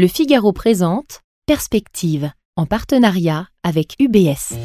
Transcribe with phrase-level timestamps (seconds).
[0.00, 4.56] Le Figaro présente Perspective en partenariat avec UBS.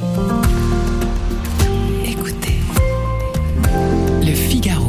[2.06, 2.56] Écoutez.
[4.22, 4.86] Le Figaro.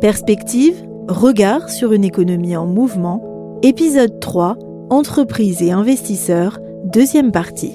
[0.00, 4.56] Perspective, regard sur une économie en mouvement, épisode 3,
[4.88, 7.74] entreprises et investisseurs, deuxième partie.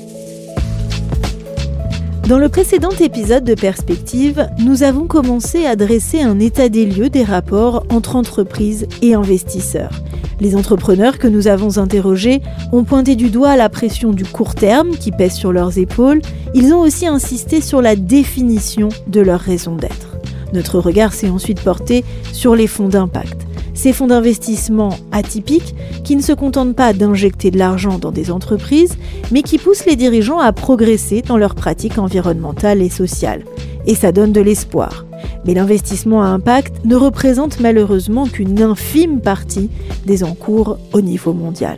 [2.27, 7.11] Dans le précédent épisode de Perspective, nous avons commencé à dresser un état des lieux
[7.11, 10.01] des rapports entre entreprises et investisseurs.
[10.39, 12.41] Les entrepreneurs que nous avons interrogés
[12.71, 16.19] ont pointé du doigt la pression du court terme qui pèse sur leurs épaules.
[16.55, 20.17] Ils ont aussi insisté sur la définition de leur raison d'être.
[20.51, 23.45] Notre regard s'est ensuite porté sur les fonds d'impact.
[23.75, 28.97] Ces fonds d'investissement atypiques qui ne se contentent pas d'injecter de l'argent dans des entreprises,
[29.31, 33.43] mais qui poussent les dirigeants à progresser dans leurs pratiques environnementales et sociales.
[33.85, 35.05] Et ça donne de l'espoir.
[35.45, 39.69] Mais l'investissement à impact ne représente malheureusement qu'une infime partie
[40.05, 41.77] des encours au niveau mondial.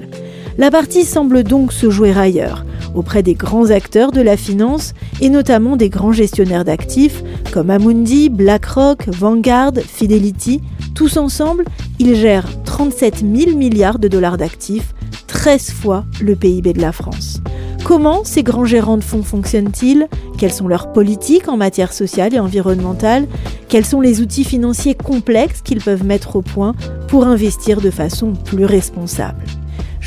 [0.57, 5.29] La partie semble donc se jouer ailleurs, auprès des grands acteurs de la finance et
[5.29, 10.61] notamment des grands gestionnaires d'actifs comme Amundi, BlackRock, Vanguard, Fidelity.
[10.95, 11.63] Tous ensemble,
[11.99, 14.95] ils gèrent 37 000 milliards de dollars d'actifs,
[15.27, 17.39] 13 fois le PIB de la France.
[17.83, 20.07] Comment ces grands gérants de fonds fonctionnent-ils?
[20.39, 23.27] Quelles sont leurs politiques en matière sociale et environnementale?
[23.69, 26.73] Quels sont les outils financiers complexes qu'ils peuvent mettre au point
[27.07, 29.43] pour investir de façon plus responsable?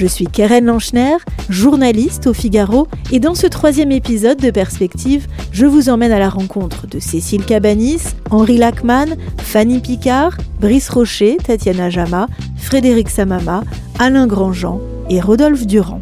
[0.00, 1.18] Je suis Keren Lanchner,
[1.50, 6.30] journaliste au Figaro, et dans ce troisième épisode de Perspective, je vous emmène à la
[6.30, 13.62] rencontre de Cécile Cabanis, Henri Lachman, Fanny Picard, Brice Rocher, Tatiana Jama, Frédéric Samama,
[13.98, 16.00] Alain Grandjean et Rodolphe Durand.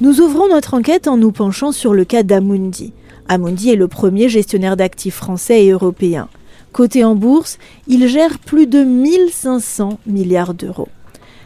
[0.00, 2.94] Nous ouvrons notre enquête en nous penchant sur le cas d'Amundi.
[3.28, 6.28] Amundi est le premier gestionnaire d'actifs français et européen.
[6.72, 10.88] Côté en bourse, il gère plus de 1500 milliards d'euros.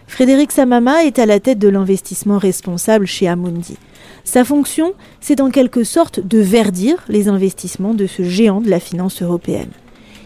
[0.09, 3.77] Frédéric Samama est à la tête de l'investissement responsable chez Amundi.
[4.25, 8.81] Sa fonction, c'est en quelque sorte de verdir les investissements de ce géant de la
[8.81, 9.71] finance européenne.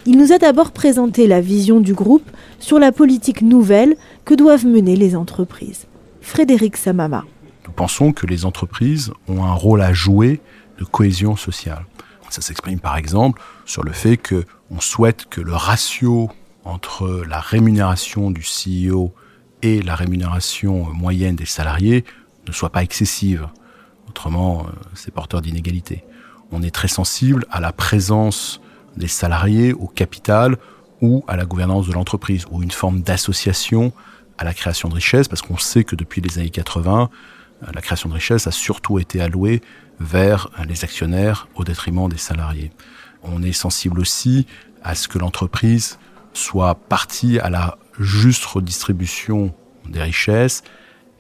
[0.06, 2.28] Il nous a d'abord présenté la vision du groupe
[2.59, 5.87] sur la politique nouvelle que doivent mener les entreprises.
[6.22, 7.25] Frédéric Samama.
[7.66, 10.41] Nous pensons que les entreprises ont un rôle à jouer
[10.78, 11.84] de cohésion sociale.
[12.31, 16.31] Ça s'exprime par exemple sur le fait qu'on souhaite que le ratio
[16.65, 19.12] entre la rémunération du CEO
[19.62, 22.05] et la rémunération moyenne des salariés
[22.47, 23.49] ne soit pas excessive.
[24.09, 26.05] Autrement, euh, c'est porteur d'inégalité.
[26.50, 28.61] On est très sensible à la présence
[28.97, 30.59] des salariés au capital
[31.01, 33.93] ou à la gouvernance de l'entreprise, ou une forme d'association
[34.39, 37.11] à la création de richesse, parce qu'on sait que depuis les années 80,
[37.62, 39.62] euh, la création de richesse a surtout été allouée
[40.01, 42.71] vers les actionnaires au détriment des salariés.
[43.22, 44.47] On est sensible aussi
[44.83, 45.99] à ce que l'entreprise
[46.33, 49.54] soit partie à la juste redistribution
[49.88, 50.62] des richesses,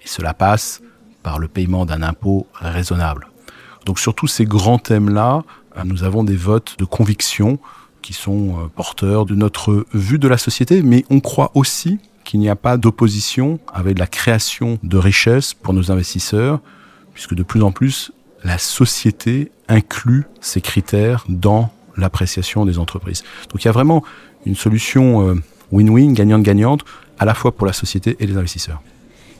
[0.02, 0.82] et cela passe
[1.22, 3.28] par le paiement d'un impôt raisonnable.
[3.84, 5.42] Donc sur tous ces grands thèmes-là,
[5.76, 7.58] euh, nous avons des votes de conviction
[8.00, 12.40] qui sont euh, porteurs de notre vue de la société, mais on croit aussi qu'il
[12.40, 16.60] n'y a pas d'opposition avec la création de richesses pour nos investisseurs,
[17.14, 18.12] puisque de plus en plus,
[18.44, 23.22] la société inclut ces critères dans l'appréciation des entreprises.
[23.50, 24.02] Donc il y a vraiment
[24.46, 25.34] une solution euh,
[25.72, 26.82] win-win, gagnante-gagnante,
[27.18, 28.82] à la fois pour la société et les investisseurs.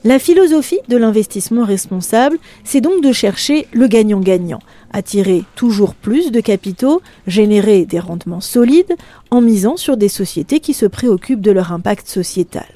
[0.05, 4.59] La philosophie de l'investissement responsable, c'est donc de chercher le gagnant-gagnant,
[4.93, 8.97] attirer toujours plus de capitaux, générer des rendements solides
[9.31, 12.67] en misant sur des sociétés qui se préoccupent de leur impact sociétal.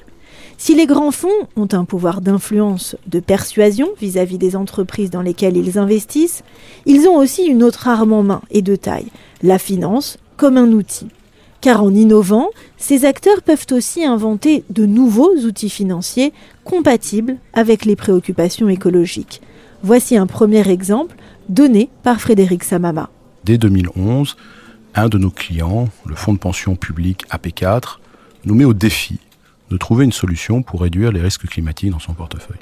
[0.57, 5.57] Si les grands fonds ont un pouvoir d'influence, de persuasion vis-à-vis des entreprises dans lesquelles
[5.57, 6.43] ils investissent,
[6.85, 9.11] ils ont aussi une autre arme en main et de taille,
[9.43, 11.07] la finance comme un outil.
[11.61, 17.95] Car en innovant, ces acteurs peuvent aussi inventer de nouveaux outils financiers compatibles avec les
[17.95, 19.41] préoccupations écologiques.
[19.83, 21.15] Voici un premier exemple
[21.49, 23.09] donné par Frédéric Samama.
[23.43, 24.35] Dès 2011,
[24.95, 27.99] un de nos clients, le fonds de pension public AP4,
[28.45, 29.19] nous met au défi
[29.69, 32.59] de trouver une solution pour réduire les risques climatiques dans son portefeuille.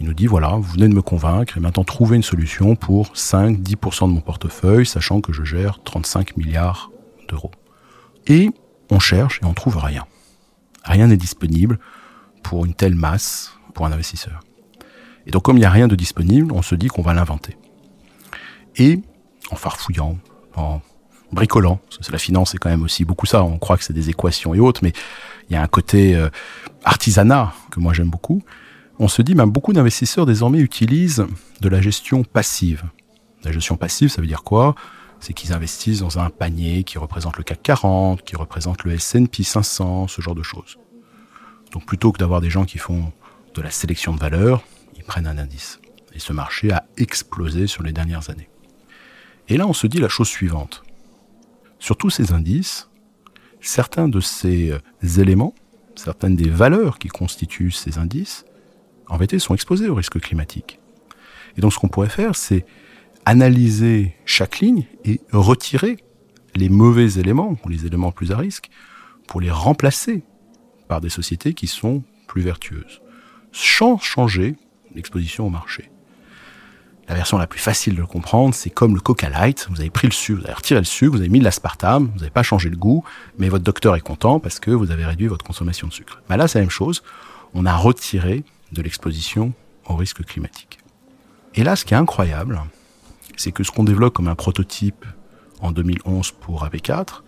[0.00, 3.12] Il nous dit voilà, vous venez de me convaincre et maintenant trouvez une solution pour
[3.12, 6.90] 5-10% de mon portefeuille, sachant que je gère 35 milliards
[7.28, 7.50] d'euros.
[8.30, 8.50] Et
[8.90, 10.06] on cherche et on trouve rien.
[10.84, 11.80] Rien n'est disponible
[12.44, 14.40] pour une telle masse pour un investisseur.
[15.26, 17.56] Et donc comme il n'y a rien de disponible, on se dit qu'on va l'inventer.
[18.76, 19.00] Et
[19.50, 20.16] en farfouillant,
[20.54, 20.80] en
[21.32, 23.92] bricolant, parce que la finance c'est quand même aussi beaucoup ça, on croit que c'est
[23.92, 24.92] des équations et autres, mais
[25.48, 26.30] il y a un côté euh,
[26.84, 28.42] artisanat que moi j'aime beaucoup.
[29.00, 31.26] On se dit, même beaucoup d'investisseurs désormais utilisent
[31.60, 32.84] de la gestion passive.
[33.42, 34.76] La gestion passive, ça veut dire quoi?
[35.20, 39.42] C'est qu'ils investissent dans un panier qui représente le CAC 40, qui représente le S&P
[39.42, 40.78] 500, ce genre de choses.
[41.72, 43.12] Donc plutôt que d'avoir des gens qui font
[43.54, 44.62] de la sélection de valeurs,
[44.96, 45.80] ils prennent un indice.
[46.14, 48.48] Et ce marché a explosé sur les dernières années.
[49.48, 50.82] Et là, on se dit la chose suivante.
[51.78, 52.88] Sur tous ces indices,
[53.60, 54.78] certains de ces euh,
[55.20, 55.54] éléments,
[55.96, 58.44] certaines des valeurs qui constituent ces indices,
[59.08, 60.78] en vérité, sont exposés au risque climatique.
[61.56, 62.64] Et donc, ce qu'on pourrait faire, c'est
[63.30, 65.98] analyser chaque ligne et retirer
[66.56, 68.70] les mauvais éléments, ou les éléments plus à risque,
[69.28, 70.24] pour les remplacer
[70.88, 73.00] par des sociétés qui sont plus vertueuses,
[73.52, 74.56] sans changer
[74.96, 75.92] l'exposition au marché.
[77.08, 79.68] La version la plus facile de le comprendre, c'est comme le Coca Light.
[79.70, 82.10] Vous avez pris le sucre, vous avez retiré le sucre, vous avez mis de l'aspartame,
[82.12, 83.04] vous n'avez pas changé le goût,
[83.38, 86.20] mais votre docteur est content parce que vous avez réduit votre consommation de sucre.
[86.28, 87.04] Mais là, c'est la même chose.
[87.54, 88.42] On a retiré
[88.72, 89.52] de l'exposition
[89.86, 90.80] au risque climatique.
[91.54, 92.60] Et là, ce qui est incroyable,
[93.40, 95.06] c'est que ce qu'on développe comme un prototype
[95.62, 97.22] en 2011 pour AP4,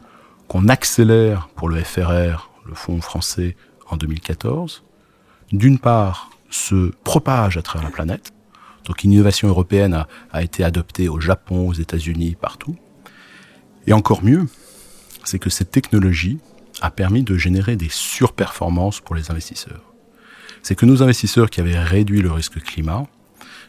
[0.46, 3.56] qu'on accélère pour le FRR, le fonds français,
[3.88, 4.84] en 2014,
[5.52, 8.34] d'une part, se propage à travers la planète.
[8.84, 12.76] Donc une innovation européenne a, a été adoptée au Japon, aux États-Unis, partout.
[13.86, 14.46] Et encore mieux,
[15.24, 16.40] c'est que cette technologie
[16.82, 19.94] a permis de générer des surperformances pour les investisseurs.
[20.62, 23.06] C'est que nos investisseurs qui avaient réduit le risque climat,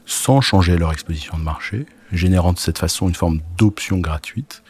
[0.06, 4.64] sans changer leur exposition de marché, générant de cette façon une forme d'option gratuite,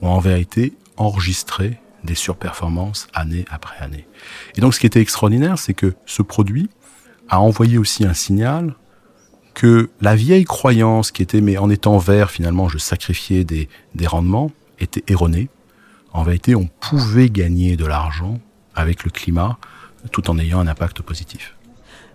[0.00, 4.06] ont en vérité enregistré des surperformances année après année.
[4.56, 6.68] Et donc ce qui était extraordinaire, c'est que ce produit
[7.28, 8.74] a envoyé aussi un signal
[9.54, 14.06] que la vieille croyance qui était mais en étant vert finalement je sacrifiais des, des
[14.06, 15.48] rendements était erronée.
[16.12, 18.38] En vérité, on pouvait gagner de l'argent
[18.74, 19.58] avec le climat
[20.12, 21.57] tout en ayant un impact positif.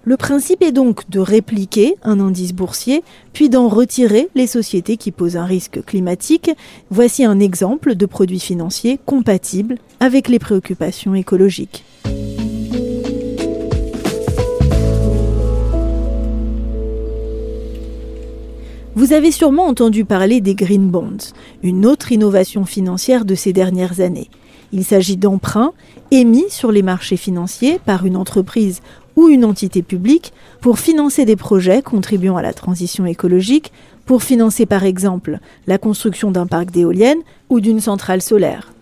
[0.05, 5.11] Le principe est donc de répliquer un indice boursier, puis d'en retirer les sociétés qui
[5.11, 6.51] posent un risque climatique.
[6.89, 11.85] Voici un exemple de produit financier compatible avec les préoccupations écologiques.
[18.95, 21.31] Vous avez sûrement entendu parler des Green Bonds,
[21.63, 24.29] une autre innovation financière de ces dernières années.
[24.73, 25.71] Il s'agit d'emprunts
[26.11, 28.81] émis sur les marchés financiers par une entreprise
[29.15, 33.71] ou une entité publique pour financer des projets contribuant à la transition écologique,
[34.05, 38.73] pour financer par exemple la construction d'un parc d'éoliennes ou d'une centrale solaire.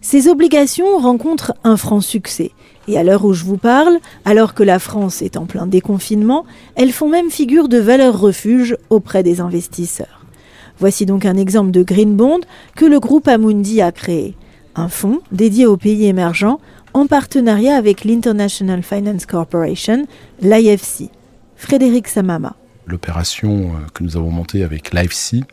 [0.00, 2.52] Ces obligations rencontrent un franc succès.
[2.88, 6.46] Et à l'heure où je vous parle, alors que la France est en plein déconfinement,
[6.74, 10.24] elles font même figure de valeur refuge auprès des investisseurs.
[10.78, 12.40] Voici donc un exemple de Green Bond
[12.74, 14.34] que le groupe Amundi a créé.
[14.74, 16.60] Un fonds dédié aux pays émergents
[16.94, 20.06] en partenariat avec l'International Finance Corporation,
[20.40, 21.10] l'IFC.
[21.56, 22.56] Frédéric Samama.
[22.86, 25.44] L'opération euh, que nous avons montée avec l'IFC,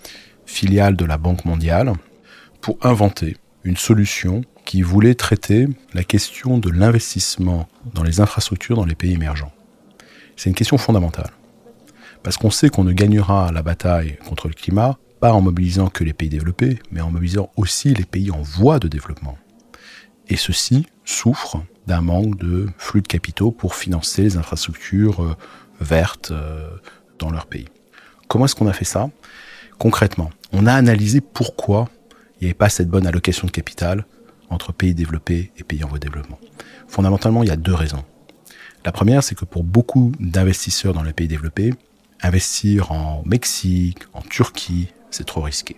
[0.45, 1.93] filiale de la Banque mondiale,
[2.61, 8.85] pour inventer une solution qui voulait traiter la question de l'investissement dans les infrastructures dans
[8.85, 9.51] les pays émergents.
[10.37, 11.31] C'est une question fondamentale.
[12.23, 16.03] Parce qu'on sait qu'on ne gagnera la bataille contre le climat pas en mobilisant que
[16.03, 19.37] les pays développés, mais en mobilisant aussi les pays en voie de développement.
[20.29, 25.35] Et ceux-ci souffrent d'un manque de flux de capitaux pour financer les infrastructures euh,
[25.79, 26.69] vertes euh,
[27.19, 27.67] dans leur pays.
[28.27, 29.09] Comment est-ce qu'on a fait ça?
[29.79, 31.87] Concrètement, on a analysé pourquoi
[32.39, 34.05] il n'y avait pas cette bonne allocation de capital
[34.49, 36.39] entre pays développés et pays en voie de développement.
[36.87, 38.03] Fondamentalement, il y a deux raisons.
[38.85, 41.73] La première, c'est que pour beaucoup d'investisseurs dans les pays développés,
[42.21, 45.77] investir en Mexique, en Turquie, c'est trop risqué.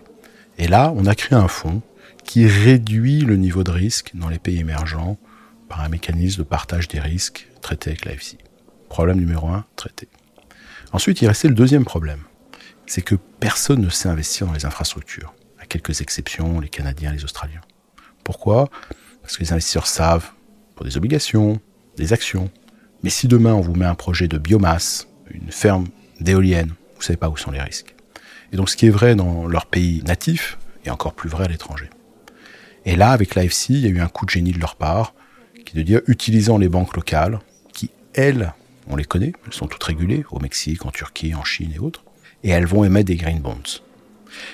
[0.58, 1.82] Et là, on a créé un fonds
[2.30, 5.18] qui réduit le niveau de risque dans les pays émergents
[5.68, 8.38] par un mécanisme de partage des risques traité avec l'AFC.
[8.88, 10.06] Problème numéro un, traité.
[10.92, 12.20] Ensuite, il restait le deuxième problème.
[12.86, 17.24] C'est que personne ne sait investir dans les infrastructures, à quelques exceptions, les Canadiens, les
[17.24, 17.62] Australiens.
[18.22, 18.70] Pourquoi?
[19.22, 20.30] Parce que les investisseurs savent,
[20.76, 21.60] pour des obligations,
[21.96, 22.48] des actions.
[23.02, 25.88] Mais si demain on vous met un projet de biomasse, une ferme
[26.20, 27.96] d'éoliennes, vous ne savez pas où sont les risques.
[28.52, 31.48] Et donc ce qui est vrai dans leur pays natif est encore plus vrai à
[31.48, 31.90] l'étranger.
[32.84, 35.14] Et là, avec l'AFC, il y a eu un coup de génie de leur part,
[35.64, 37.40] qui de dire, utilisant les banques locales,
[37.72, 38.52] qui, elles,
[38.88, 42.02] on les connaît, elles sont toutes régulées, au Mexique, en Turquie, en Chine et autres,
[42.42, 43.80] et elles vont émettre des green bonds.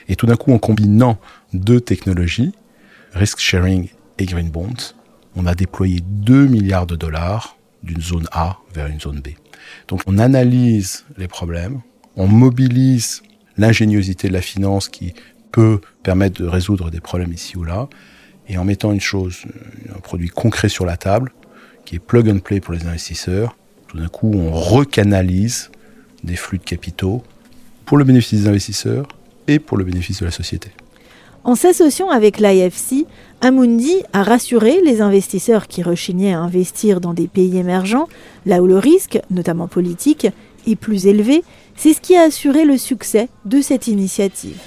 [0.08, 1.18] Et tout d'un coup, en combinant
[1.52, 2.52] deux technologies,
[3.12, 4.94] risk sharing et green bonds,
[5.36, 9.28] on a déployé 2 milliards de dollars d'une zone A vers une zone B.
[9.88, 11.80] Donc on analyse les problèmes,
[12.16, 13.22] on mobilise
[13.56, 15.14] l'ingéniosité de la finance qui
[15.52, 17.88] peut permettre de résoudre des problèmes ici ou là,
[18.48, 19.42] et en mettant une chose,
[19.94, 21.32] un produit concret sur la table,
[21.84, 23.56] qui est plug and play pour les investisseurs,
[23.88, 25.70] tout d'un coup on recanalise
[26.24, 27.22] des flux de capitaux
[27.84, 29.06] pour le bénéfice des investisseurs
[29.48, 30.70] et pour le bénéfice de la société.
[31.44, 33.06] En s'associant avec l'IFC,
[33.40, 38.08] Amundi a rassuré les investisseurs qui rechignaient à investir dans des pays émergents,
[38.46, 40.26] là où le risque, notamment politique,
[40.66, 41.44] est plus élevé.
[41.76, 44.58] C'est ce qui a assuré le succès de cette initiative.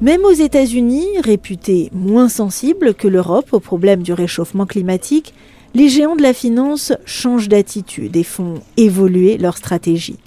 [0.00, 5.34] Même aux États-Unis, réputés moins sensibles que l'Europe au problème du réchauffement climatique,
[5.74, 10.18] les géants de la finance changent d'attitude et font évoluer leur stratégie.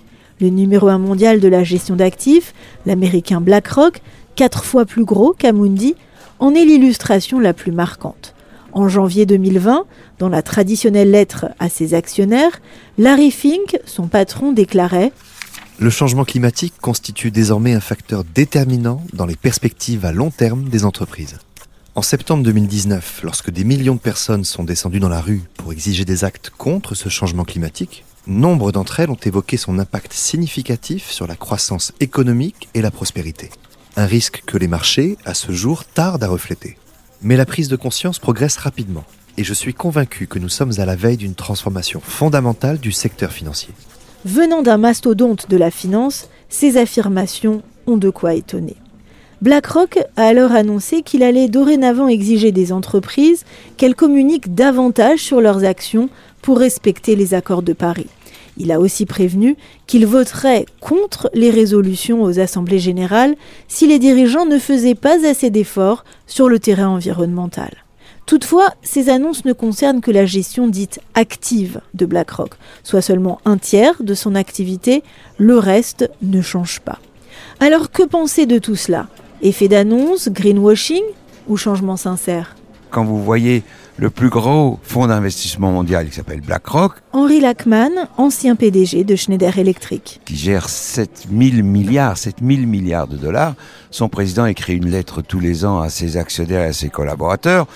[0.42, 2.54] Le numéro un mondial de la gestion d'actifs,
[2.86, 4.02] l'américain BlackRock,
[4.36, 5.96] quatre fois plus gros qu'Amundi,
[6.40, 8.36] en est l'illustration la plus marquante.
[8.74, 9.86] En janvier 2020,
[10.20, 12.60] dans la traditionnelle lettre à ses actionnaires,
[12.98, 15.14] Larry Fink, son patron, déclarait
[15.82, 20.86] le changement climatique constitue désormais un facteur déterminant dans les perspectives à long terme des
[20.86, 21.40] entreprises.
[21.96, 26.06] En septembre 2019, lorsque des millions de personnes sont descendues dans la rue pour exiger
[26.06, 31.26] des actes contre ce changement climatique, nombre d'entre elles ont évoqué son impact significatif sur
[31.26, 33.50] la croissance économique et la prospérité.
[33.96, 36.78] Un risque que les marchés, à ce jour, tardent à refléter.
[37.24, 40.86] Mais la prise de conscience progresse rapidement, et je suis convaincu que nous sommes à
[40.86, 43.74] la veille d'une transformation fondamentale du secteur financier.
[44.24, 48.76] Venant d'un mastodonte de la finance, ces affirmations ont de quoi étonner.
[49.42, 53.46] BlackRock a alors annoncé qu'il allait dorénavant exiger des entreprises
[53.78, 56.10] qu'elles communiquent davantage sur leurs actions
[56.44, 58.06] pour respecter les accords de Paris.
[58.58, 59.56] Il a aussi prévenu
[59.88, 63.36] qu'il voterait contre les résolutions aux assemblées générales
[63.68, 67.72] si les dirigeants ne faisaient pas assez d'efforts sur le terrain environnemental.
[68.26, 72.52] Toutefois, ces annonces ne concernent que la gestion dite active de BlackRock,
[72.84, 75.04] soit seulement un tiers de son activité,
[75.38, 77.00] le reste ne change pas.
[77.60, 79.08] Alors que penser de tout cela?
[79.42, 81.04] Effet d'annonce, greenwashing
[81.48, 82.56] ou changement sincère?
[82.90, 83.64] Quand vous voyez
[83.98, 86.94] le plus gros fonds d'investissement mondial qui s'appelle BlackRock.
[87.14, 90.22] Henri Lachman, ancien PDG de Schneider Electric.
[90.26, 93.54] Qui gère 7000 milliards, 7000 milliards de dollars.
[93.92, 97.68] Son président écrit une lettre tous les ans à ses actionnaires et à ses collaborateurs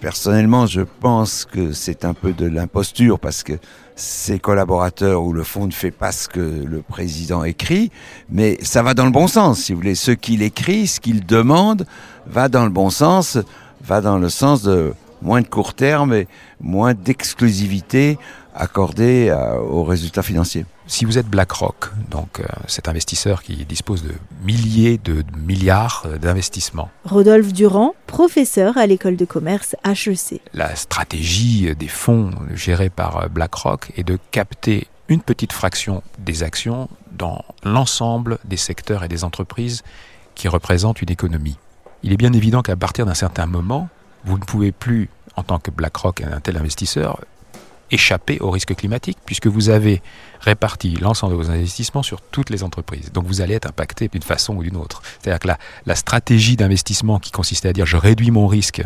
[0.00, 3.54] Personnellement, je pense que c'est un peu de l'imposture parce que
[3.96, 7.90] ses collaborateurs ou le fonds ne fait pas ce que le président écrit,
[8.30, 9.96] mais ça va dans le bon sens, si vous voulez.
[9.96, 11.84] Ce qu'il écrit, ce qu'il demande,
[12.26, 13.38] va dans le bon sens,
[13.82, 16.28] va dans le sens de moins de court terme et
[16.60, 18.18] moins d'exclusivité
[18.54, 19.36] accordée
[19.68, 20.64] aux résultats financiers.
[20.88, 26.16] Si vous êtes BlackRock, donc euh, cet investisseur qui dispose de milliers de milliards euh,
[26.16, 26.88] d'investissements.
[27.04, 30.40] Rodolphe Durand, professeur à l'école de commerce HEC.
[30.54, 36.42] La stratégie des fonds gérés par euh, BlackRock est de capter une petite fraction des
[36.42, 39.82] actions dans l'ensemble des secteurs et des entreprises
[40.34, 41.58] qui représentent une économie.
[42.02, 43.90] Il est bien évident qu'à partir d'un certain moment,
[44.24, 47.20] vous ne pouvez plus, en tant que BlackRock, un tel investisseur,
[47.90, 50.02] échapper au risque climatique, puisque vous avez
[50.40, 53.12] réparti l'ensemble de vos investissements sur toutes les entreprises.
[53.12, 55.02] Donc vous allez être impacté d'une façon ou d'une autre.
[55.20, 58.82] C'est-à-dire que la, la stratégie d'investissement qui consistait à dire je réduis mon risque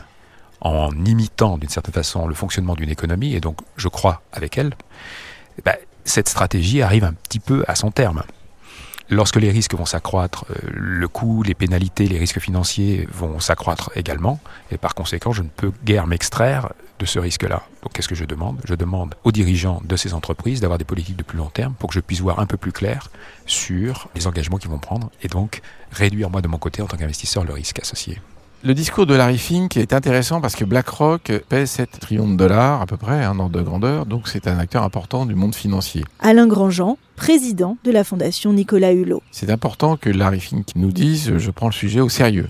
[0.61, 4.75] en imitant d'une certaine façon le fonctionnement d'une économie, et donc je crois avec elle,
[5.65, 8.23] ben, cette stratégie arrive un petit peu à son terme.
[9.11, 13.91] Lorsque les risques vont s'accroître, euh, le coût, les pénalités, les risques financiers vont s'accroître
[13.95, 14.41] également,
[14.71, 17.63] et par conséquent, je ne peux guère m'extraire de ce risque-là.
[17.83, 18.61] Donc qu'est-ce que je demande?
[18.65, 21.89] Je demande aux dirigeants de ces entreprises d'avoir des politiques de plus long terme pour
[21.89, 23.11] que je puisse voir un peu plus clair
[23.45, 26.97] sur les engagements qu'ils vont prendre, et donc réduire moi de mon côté en tant
[26.97, 28.21] qu'investisseur le risque associé.
[28.63, 32.81] Le discours de Larry Fink est intéressant parce que BlackRock pèse 7 trillions de dollars
[32.81, 36.05] à peu près, un ordre de grandeur, donc c'est un acteur important du monde financier.
[36.21, 39.25] Alain Grandjean, président de la fondation Nicolas Hulot.
[39.33, 42.49] C'est important que Larry Fink nous dise je prends le sujet au sérieux.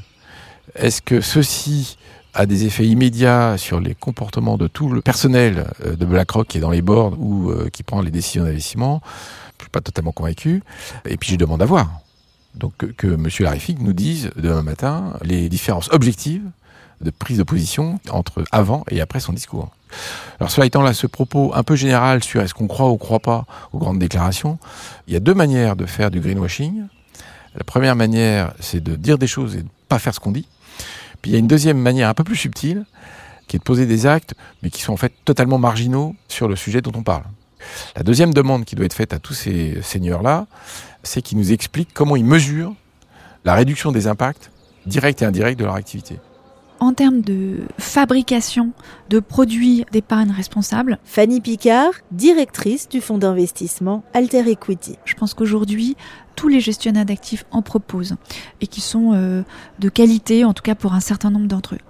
[0.75, 1.97] Est-ce que ceci
[2.34, 6.58] a des effets immédiats sur les comportements de tout le personnel euh, de BlackRock qui
[6.58, 9.02] est dans les boards ou euh, qui prend les décisions d'investissement
[9.58, 10.62] Je suis pas totalement convaincu.
[11.04, 11.90] Et puis je demande à voir.
[12.54, 13.28] Donc que, que M.
[13.40, 16.44] Larifig nous dise demain matin les différences objectives
[17.00, 19.70] de prise de position entre avant et après son discours.
[20.40, 23.20] Alors cela étant là, ce propos un peu général sur est-ce qu'on croit ou croit
[23.20, 24.58] pas aux grandes déclarations,
[25.06, 26.84] il y a deux manières de faire du greenwashing.
[27.54, 30.46] La première manière, c'est de dire des choses et de pas faire ce qu'on dit.
[31.22, 32.84] Puis il y a une deuxième manière un peu plus subtile,
[33.46, 36.56] qui est de poser des actes, mais qui sont en fait totalement marginaux sur le
[36.56, 37.24] sujet dont on parle.
[37.96, 40.46] La deuxième demande qui doit être faite à tous ces seigneurs-là,
[41.02, 42.74] c'est qu'ils nous expliquent comment ils mesurent
[43.44, 44.50] la réduction des impacts
[44.86, 46.18] directs et indirects de leur activité.
[46.82, 48.72] En termes de fabrication
[49.08, 50.98] de produits d'épargne responsable.
[51.04, 54.96] Fanny Picard, directrice du fonds d'investissement Alter Equity.
[55.04, 55.96] Je pense qu'aujourd'hui,
[56.34, 58.16] tous les gestionnaires d'actifs en proposent
[58.60, 59.44] et qui sont euh,
[59.78, 61.80] de qualité, en tout cas pour un certain nombre d'entre eux.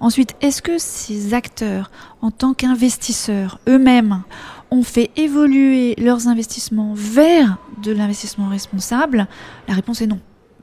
[0.00, 4.24] Ensuite, est-ce que ces acteurs, en tant qu'investisseurs eux-mêmes,
[4.72, 9.28] ont fait évoluer leurs investissements vers de l'investissement responsable?
[9.68, 10.18] La réponse est non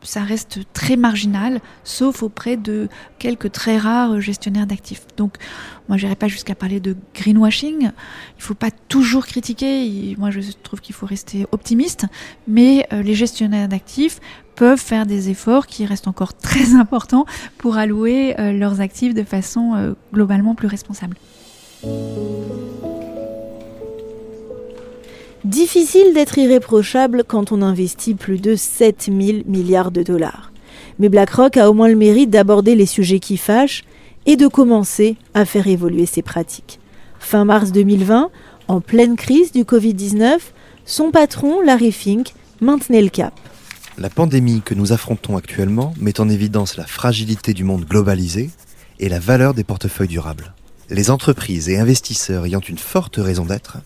[0.08, 2.88] ça reste très marginal, sauf auprès de
[3.20, 5.06] quelques très rares gestionnaires d'actifs.
[5.18, 5.36] Donc,
[5.90, 7.82] moi, je n'irai pas jusqu'à parler de greenwashing.
[7.82, 7.92] Il ne
[8.38, 10.16] faut pas toujours critiquer.
[10.18, 12.06] Moi, je trouve qu'il faut rester optimiste.
[12.48, 14.20] Mais euh, les gestionnaires d'actifs
[14.56, 17.26] peuvent faire des efforts qui restent encore très importants
[17.58, 21.18] pour allouer euh, leurs actifs de façon euh, globalement plus responsable.
[25.48, 30.52] Difficile d'être irréprochable quand on investit plus de 7000 milliards de dollars.
[31.00, 33.86] Mais BlackRock a au moins le mérite d'aborder les sujets qui fâchent
[34.26, 36.82] et de commencer à faire évoluer ses pratiques.
[37.22, 38.30] Fin mars 2020,
[38.68, 40.38] en pleine crise du Covid-19,
[40.86, 43.34] son patron, Larry Fink, maintenait le cap.
[43.98, 48.50] La pandémie que nous affrontons actuellement met en évidence la fragilité du monde globalisé
[49.00, 50.54] et la valeur des portefeuilles durables.
[50.90, 53.78] Les entreprises et investisseurs ayant une forte raison d'être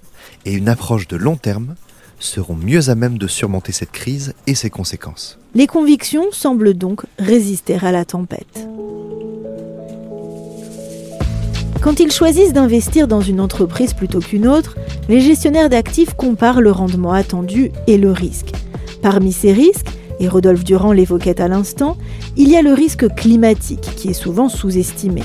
[0.46, 1.76] et une approche de long terme
[2.20, 5.40] seront mieux à même de surmonter cette crise et ses conséquences.
[5.56, 8.68] Les convictions semblent donc résister à la tempête.
[11.82, 14.76] Quand ils choisissent d'investir dans une entreprise plutôt qu'une autre,
[15.10, 18.52] les gestionnaires d'actifs comparent le rendement attendu et le risque.
[19.02, 19.88] Parmi ces risques,
[20.20, 21.98] et Rodolphe Durand l'évoquait à l'instant,
[22.38, 25.24] il y a le risque climatique qui est souvent sous-estimé.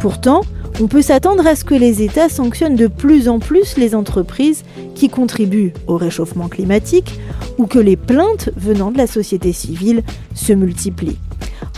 [0.00, 0.42] Pourtant,
[0.80, 4.64] on peut s'attendre à ce que les États sanctionnent de plus en plus les entreprises
[4.94, 7.18] qui contribuent au réchauffement climatique
[7.58, 10.02] ou que les plaintes venant de la société civile
[10.34, 11.18] se multiplient.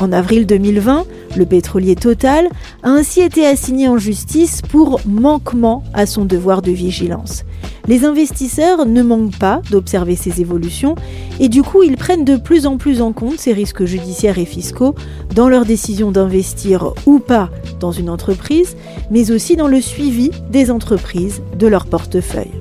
[0.00, 2.48] En avril 2020, le pétrolier Total
[2.82, 7.44] a ainsi été assigné en justice pour manquement à son devoir de vigilance.
[7.86, 10.94] Les investisseurs ne manquent pas d'observer ces évolutions
[11.38, 14.46] et du coup ils prennent de plus en plus en compte ces risques judiciaires et
[14.46, 14.94] fiscaux
[15.34, 17.50] dans leur décision d'investir ou pas
[17.80, 18.76] dans une entreprise,
[19.10, 22.52] mais aussi dans le suivi des entreprises de leur portefeuille.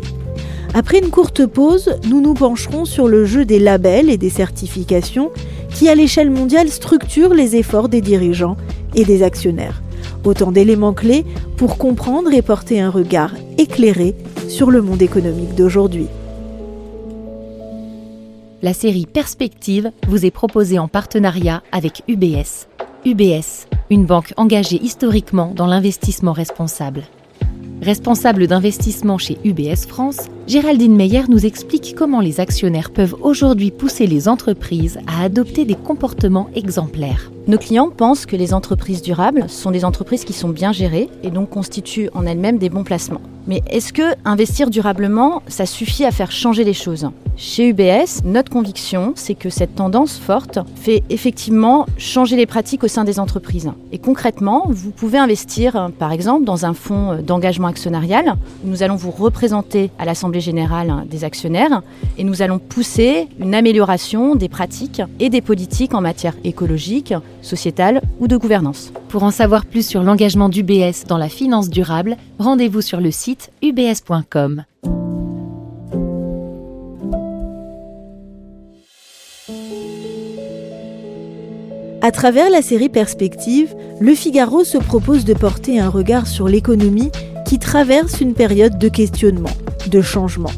[0.73, 5.31] Après une courte pause, nous nous pencherons sur le jeu des labels et des certifications
[5.69, 8.57] qui, à l'échelle mondiale, structurent les efforts des dirigeants
[8.95, 9.81] et des actionnaires.
[10.25, 11.25] Autant d'éléments clés
[11.57, 14.15] pour comprendre et porter un regard éclairé
[14.53, 16.05] sur le monde économique d'aujourd'hui.
[18.61, 22.67] La série Perspective vous est proposée en partenariat avec UBS.
[23.03, 27.01] UBS, une banque engagée historiquement dans l'investissement responsable.
[27.81, 34.05] Responsable d'investissement chez UBS France, Géraldine Meyer nous explique comment les actionnaires peuvent aujourd'hui pousser
[34.05, 37.31] les entreprises à adopter des comportements exemplaires.
[37.45, 41.29] Nos clients pensent que les entreprises durables sont des entreprises qui sont bien gérées et
[41.29, 43.19] donc constituent en elles-mêmes des bons placements.
[43.47, 47.09] Mais est-ce que investir durablement, ça suffit à faire changer les choses?
[47.35, 52.87] Chez UBS, notre conviction, c'est que cette tendance forte fait effectivement changer les pratiques au
[52.87, 53.71] sein des entreprises.
[53.91, 58.35] Et concrètement, vous pouvez investir, par exemple, dans un fonds d'engagement actionnarial.
[58.63, 61.81] Nous allons vous représenter à l'Assemblée générale des actionnaires
[62.17, 68.01] et nous allons pousser une amélioration des pratiques et des politiques en matière écologique, sociétale
[68.19, 68.91] ou de gouvernance.
[69.09, 73.51] Pour en savoir plus sur l'engagement d'UBS dans la finance durable, rendez-vous sur le site
[73.61, 74.63] ubs.com.
[82.05, 87.11] À travers la série Perspective, Le Figaro se propose de porter un regard sur l'économie
[87.45, 89.55] qui traverse une période de questionnement,
[89.89, 90.51] de changement.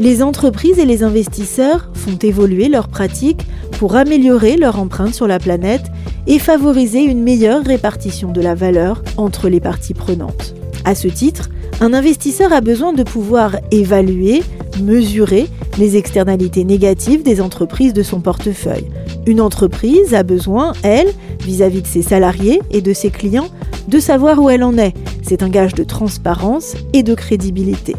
[0.00, 5.38] Les entreprises et les investisseurs font évoluer leurs pratiques pour améliorer leur empreinte sur la
[5.38, 5.84] planète
[6.26, 10.54] et favoriser une meilleure répartition de la valeur entre les parties prenantes.
[10.84, 14.42] À ce titre, un investisseur a besoin de pouvoir évaluer,
[14.82, 15.46] mesurer
[15.78, 18.86] les externalités négatives des entreprises de son portefeuille.
[19.26, 21.08] Une entreprise a besoin, elle,
[21.44, 23.48] vis-à-vis de ses salariés et de ses clients,
[23.88, 24.94] de savoir où elle en est.
[25.22, 27.94] C'est un gage de transparence et de crédibilité.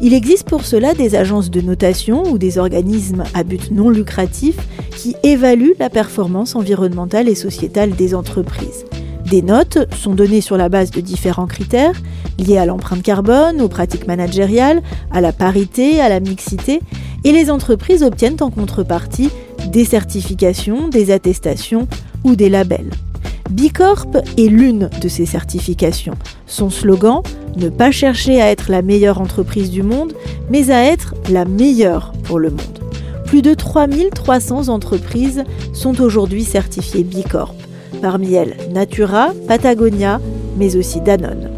[0.00, 4.56] Il existe pour cela des agences de notation ou des organismes à but non lucratif
[4.96, 8.84] qui évaluent la performance environnementale et sociétale des entreprises.
[9.28, 12.00] Des notes sont données sur la base de différents critères
[12.38, 16.80] liés à l'empreinte carbone, aux pratiques managériales, à la parité, à la mixité,
[17.24, 19.30] et les entreprises obtiennent en contrepartie
[19.72, 21.88] des certifications, des attestations
[22.24, 22.90] ou des labels.
[23.50, 26.16] Bicorp est l'une de ces certifications.
[26.46, 27.22] Son slogan
[27.56, 30.12] Ne pas chercher à être la meilleure entreprise du monde,
[30.50, 32.78] mais à être la meilleure pour le monde.
[33.24, 37.54] Plus de 3300 entreprises sont aujourd'hui certifiées Bicorp,
[38.02, 40.20] parmi elles Natura, Patagonia,
[40.58, 41.50] mais aussi Danone.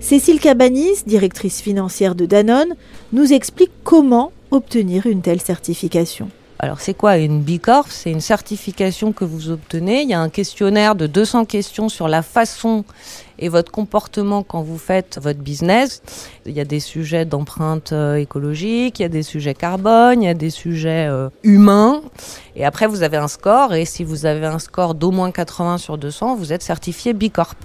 [0.00, 2.74] Cécile Cabanis, directrice financière de Danone,
[3.12, 6.30] nous explique comment obtenir une telle certification.
[6.62, 10.02] Alors c'est quoi une B Corp C'est une certification que vous obtenez.
[10.02, 12.84] Il y a un questionnaire de 200 questions sur la façon
[13.38, 16.02] et votre comportement quand vous faites votre business.
[16.44, 20.26] Il y a des sujets d'empreinte euh, écologique, il y a des sujets carbone, il
[20.26, 22.02] y a des sujets euh, humains.
[22.56, 25.78] Et après vous avez un score et si vous avez un score d'au moins 80
[25.78, 27.56] sur 200, vous êtes certifié B Corp.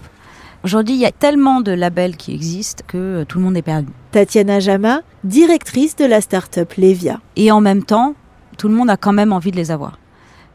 [0.63, 3.61] Aujourd'hui, il y a tellement de labels qui existent que euh, tout le monde est
[3.61, 3.91] perdu.
[4.11, 7.19] Tatiana Jama, directrice de la start-up Levia.
[7.35, 8.15] Et en même temps,
[8.55, 9.97] tout le monde a quand même envie de les avoir.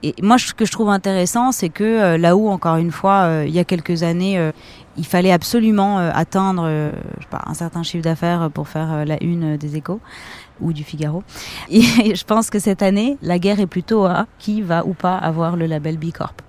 [0.03, 3.25] Et moi, ce que je trouve intéressant, c'est que euh, là où, encore une fois,
[3.25, 4.51] euh, il y a quelques années, euh,
[4.97, 6.91] il fallait absolument atteindre
[7.33, 10.01] un certain chiffre d'affaires pour faire la une des échos
[10.61, 11.23] ou du Figaro.
[11.71, 15.17] Et je pense que cette année, la guerre est plutôt à qui va ou pas
[15.17, 16.43] avoir le label B Corp.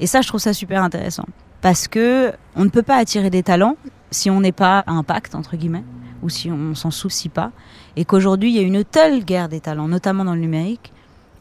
[0.00, 1.26] Et ça, je trouve ça super intéressant.
[1.60, 3.76] Parce que on ne peut pas attirer des talents
[4.10, 5.84] si on n'est pas à impact, entre guillemets,
[6.22, 7.52] ou si on s'en soucie pas.
[8.00, 10.90] Et qu'aujourd'hui, il y a une telle guerre des talents, notamment dans le numérique,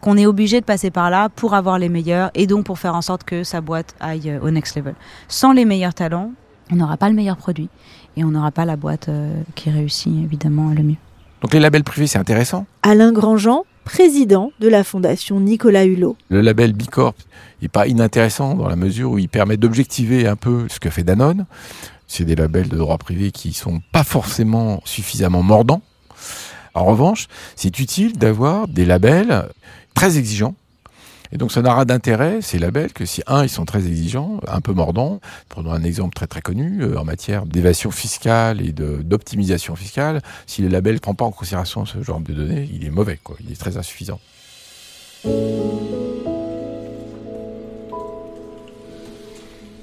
[0.02, 2.96] qu'on est obligé de passer par là pour avoir les meilleurs et donc pour faire
[2.96, 4.94] en sorte que sa boîte aille euh, au next level.
[5.30, 6.34] Sans les meilleurs talents,
[6.70, 7.70] on n'aura pas le meilleur produit
[8.18, 10.96] et on n'aura pas la boîte euh, qui réussit évidemment le mieux.
[11.42, 12.66] Donc les labels privés, c'est intéressant.
[12.84, 16.18] Alain Grandjean, président de la fondation Nicolas Hulot.
[16.28, 17.16] Le label Bicorp
[17.62, 21.06] n'est pas inintéressant dans la mesure où il permet d'objectiver un peu ce que fait
[21.06, 21.46] Danone.
[22.06, 25.82] C'est des labels de droit privé qui sont pas forcément suffisamment mordants.
[26.80, 29.50] En revanche, c'est utile d'avoir des labels
[29.96, 30.56] très exigeants.
[31.32, 34.62] Et donc ça n'aura d'intérêt, ces labels, que si, un, ils sont très exigeants, un
[34.62, 35.20] peu mordants.
[35.50, 40.22] Prenons un exemple très très connu euh, en matière d'évasion fiscale et d'optimisation fiscale.
[40.48, 43.20] Si le label ne prend pas en considération ce genre de données, il est mauvais,
[43.46, 44.20] il est très insuffisant.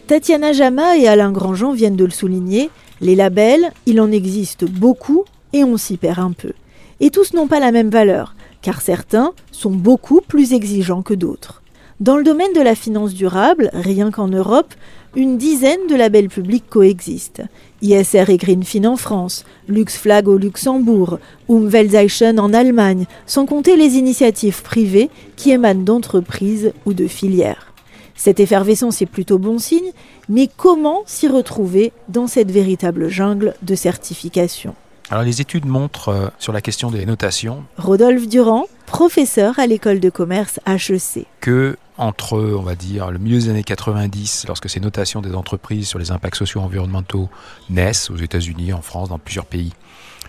[0.07, 5.25] Tatiana Jama et Alain Grandjean viennent de le souligner, les labels, il en existe beaucoup
[5.53, 6.53] et on s'y perd un peu.
[7.01, 8.35] Et tous n'ont pas la même valeur
[8.67, 11.63] car certains sont beaucoup plus exigeants que d'autres.
[12.01, 14.75] Dans le domaine de la finance durable, rien qu'en Europe,
[15.15, 17.43] une dizaine de labels publics coexistent.
[17.81, 24.63] ISR et Greenfin en France, LuxFlag au Luxembourg, Umweltzeichen en Allemagne, sans compter les initiatives
[24.63, 27.73] privées qui émanent d'entreprises ou de filières.
[28.17, 29.93] Cette effervescence est plutôt bon signe,
[30.29, 34.75] mais comment s'y retrouver dans cette véritable jungle de certification?
[35.11, 37.65] Alors les études montrent euh, sur la question des notations.
[37.79, 41.27] Rodolphe Durand, professeur à l'école de commerce HEC.
[41.41, 45.89] Que entre, on va dire, le milieu des années 90, lorsque ces notations des entreprises
[45.89, 47.31] sur les impacts sociaux et environnementaux
[47.71, 49.73] naissent aux États-Unis, en France, dans plusieurs pays,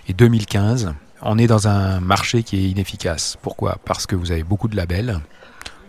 [0.07, 3.37] et 2015, on est dans un marché qui est inefficace.
[3.41, 3.79] Pourquoi?
[3.83, 5.19] Parce que vous avez beaucoup de labels,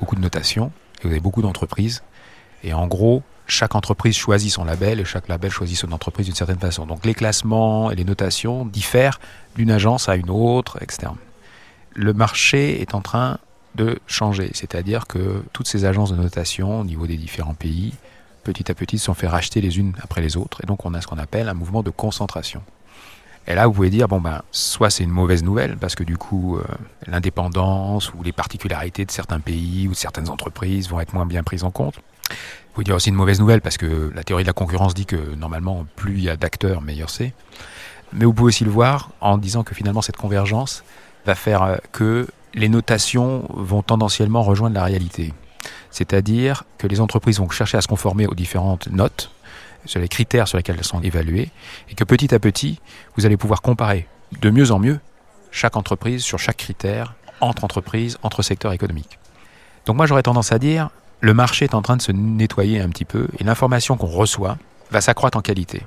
[0.01, 2.03] beaucoup de notations, et vous avez beaucoup d'entreprises.
[2.65, 6.35] Et en gros, chaque entreprise choisit son label et chaque label choisit son entreprise d'une
[6.35, 6.87] certaine façon.
[6.87, 9.19] Donc les classements et les notations diffèrent
[9.57, 11.13] d'une agence à une autre, etc.
[11.95, 13.39] Le marché est en train
[13.75, 17.95] de changer, c'est-à-dire que toutes ces agences de notation au niveau des différents pays,
[18.45, 20.95] petit à petit, se sont fait racheter les unes après les autres, et donc on
[20.95, 22.63] a ce qu'on appelle un mouvement de concentration.
[23.47, 26.19] Et là, vous pouvez dire, bon ben, soit c'est une mauvaise nouvelle, parce que du
[26.19, 26.65] coup, euh,
[27.07, 31.43] l'indépendance ou les particularités de certains pays ou de certaines entreprises vont être moins bien
[31.43, 31.95] prises en compte.
[32.31, 35.07] Vous pouvez dire aussi une mauvaise nouvelle parce que la théorie de la concurrence dit
[35.07, 37.33] que normalement, plus il y a d'acteurs, meilleur c'est.
[38.13, 40.85] Mais vous pouvez aussi le voir en disant que finalement, cette convergence
[41.27, 45.35] va faire euh, que les notations vont tendanciellement rejoindre la réalité.
[45.91, 49.31] C'est-à-dire que les entreprises vont chercher à se conformer aux différentes notes,
[49.85, 51.51] sur les critères sur lesquels elles sont évaluées,
[51.91, 52.81] et que petit à petit,
[53.17, 54.07] vous allez pouvoir comparer
[54.41, 55.01] de mieux en mieux
[55.51, 59.19] chaque entreprise sur chaque critère, entre entreprises, entre secteurs économiques.
[59.87, 62.89] Donc moi j'aurais tendance à dire, le marché est en train de se nettoyer un
[62.89, 64.57] petit peu et l'information qu'on reçoit
[64.91, 65.83] va s'accroître en qualité.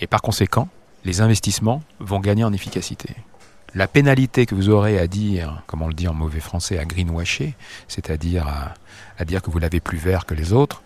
[0.00, 0.68] Et par conséquent,
[1.04, 3.14] les investissements vont gagner en efficacité.
[3.74, 6.84] La pénalité que vous aurez à dire, comme on le dit en mauvais français, à
[6.84, 7.54] greenwasher,
[7.88, 8.46] c'est-à-dire
[9.18, 10.82] à, dire que vous l'avez plus vert que les autres,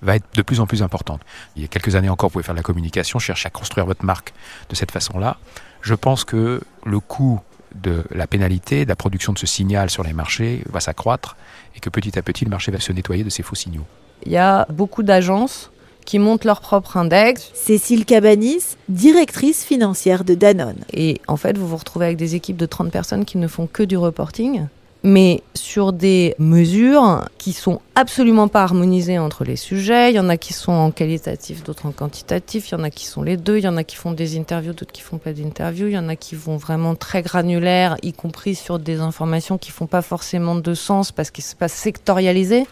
[0.00, 1.20] va être de plus en plus importante.
[1.54, 3.86] Il y a quelques années encore, vous pouvez faire de la communication, chercher à construire
[3.86, 4.32] votre marque
[4.68, 5.36] de cette façon-là.
[5.82, 7.40] Je pense que le coût
[7.80, 11.36] de la pénalité, de la production de ce signal sur les marchés va s'accroître
[11.76, 13.84] et que petit à petit le marché va se nettoyer de ces faux signaux.
[14.24, 15.70] Il y a beaucoup d'agences
[16.04, 17.50] qui montent leur propre index.
[17.54, 20.78] Cécile Cabanis, directrice financière de Danone.
[20.92, 23.66] Et en fait, vous vous retrouvez avec des équipes de 30 personnes qui ne font
[23.66, 24.66] que du reporting
[25.04, 30.12] mais sur des mesures qui sont absolument pas harmonisées entre les sujets.
[30.12, 32.70] Il y en a qui sont en qualitatif, d'autres en quantitatif.
[32.70, 33.58] Il y en a qui sont les deux.
[33.58, 35.88] Il y en a qui font des interviews, d'autres qui font pas d'interviews.
[35.88, 39.72] Il y en a qui vont vraiment très granulaires, y compris sur des informations qui
[39.72, 42.66] font pas forcément de sens parce que c'est pas sectorialisé.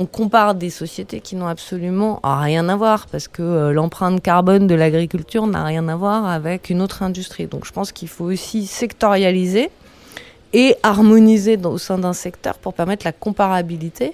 [0.00, 4.68] On compare des sociétés qui n'ont absolument rien à voir parce que euh, l'empreinte carbone
[4.68, 7.48] de l'agriculture n'a rien à voir avec une autre industrie.
[7.48, 9.70] Donc je pense qu'il faut aussi sectorialiser
[10.52, 14.12] et harmoniser au sein d'un secteur pour permettre la comparabilité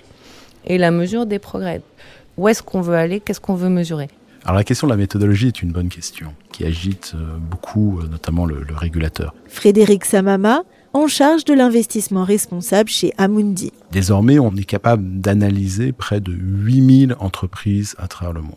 [0.66, 1.82] et la mesure des progrès.
[2.36, 3.20] Où est-ce qu'on veut aller?
[3.20, 4.08] Qu'est-ce qu'on veut mesurer?
[4.44, 8.08] Alors la question de la méthodologie est une bonne question qui agite euh, beaucoup, euh,
[8.08, 9.34] notamment le, le régulateur.
[9.48, 13.72] Frédéric Samama, en charge de l'investissement responsable chez Amundi.
[13.90, 18.54] Désormais, on est capable d'analyser près de 8000 entreprises à travers le monde.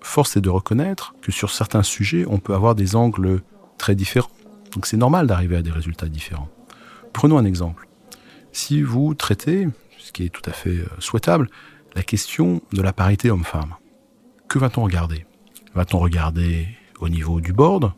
[0.00, 3.40] Force est de reconnaître que sur certains sujets, on peut avoir des angles
[3.76, 4.30] très différents.
[4.72, 6.48] Donc c'est normal d'arriver à des résultats différents.
[7.16, 7.88] Prenons un exemple.
[8.52, 11.48] Si vous traitez, ce qui est tout à fait euh, souhaitable,
[11.94, 13.72] la question de la parité homme-femme,
[14.48, 15.24] que va-t-on regarder?
[15.74, 16.68] Va-t-on regarder
[17.00, 17.94] au niveau du board?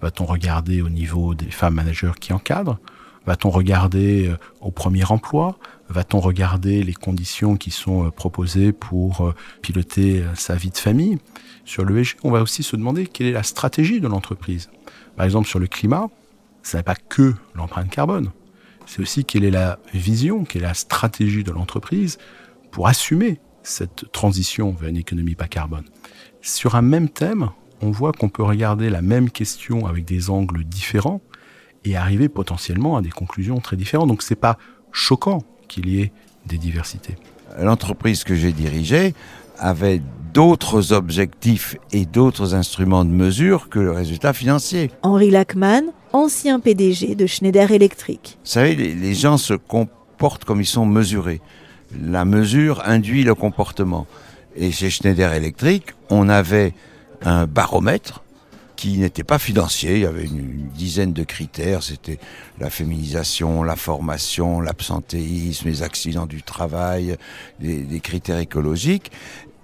[0.00, 2.78] Va-t-on regarder au niveau des femmes managers qui encadrent?
[3.26, 5.58] Va-t-on regarder euh, au premier emploi?
[5.90, 11.18] Va-t-on regarder les conditions qui sont euh, proposées pour piloter sa vie de famille?
[11.66, 14.70] Sur l'ESG, on va aussi se demander quelle est la stratégie de l'entreprise.
[15.16, 16.08] Par exemple, sur le climat,
[16.62, 18.30] ce n'est pas que l'empreinte carbone.
[18.94, 22.18] C'est aussi quelle est la vision, quelle est la stratégie de l'entreprise
[22.70, 25.82] pour assumer cette transition vers une économie pas carbone.
[26.42, 30.62] Sur un même thème, on voit qu'on peut regarder la même question avec des angles
[30.62, 31.20] différents
[31.82, 34.06] et arriver potentiellement à des conclusions très différentes.
[34.06, 34.58] Donc c'est pas
[34.92, 36.12] choquant qu'il y ait
[36.46, 37.16] des diversités.
[37.58, 39.12] L'entreprise que j'ai dirigée
[39.58, 44.90] avait d'autres objectifs et d'autres instruments de mesure que le résultat financier.
[45.02, 48.38] Henri Lachmann, ancien PDG de Schneider Electric.
[48.42, 51.40] Vous savez, les, les gens se comportent comme ils sont mesurés.
[52.02, 54.06] La mesure induit le comportement.
[54.56, 56.74] Et chez Schneider Electric, on avait
[57.22, 58.23] un baromètre
[58.76, 59.94] qui n'était pas financier.
[59.94, 61.82] Il y avait une, dizaine de critères.
[61.82, 62.18] C'était
[62.58, 67.16] la féminisation, la formation, l'absentéisme, les accidents du travail,
[67.60, 69.10] les critères écologiques.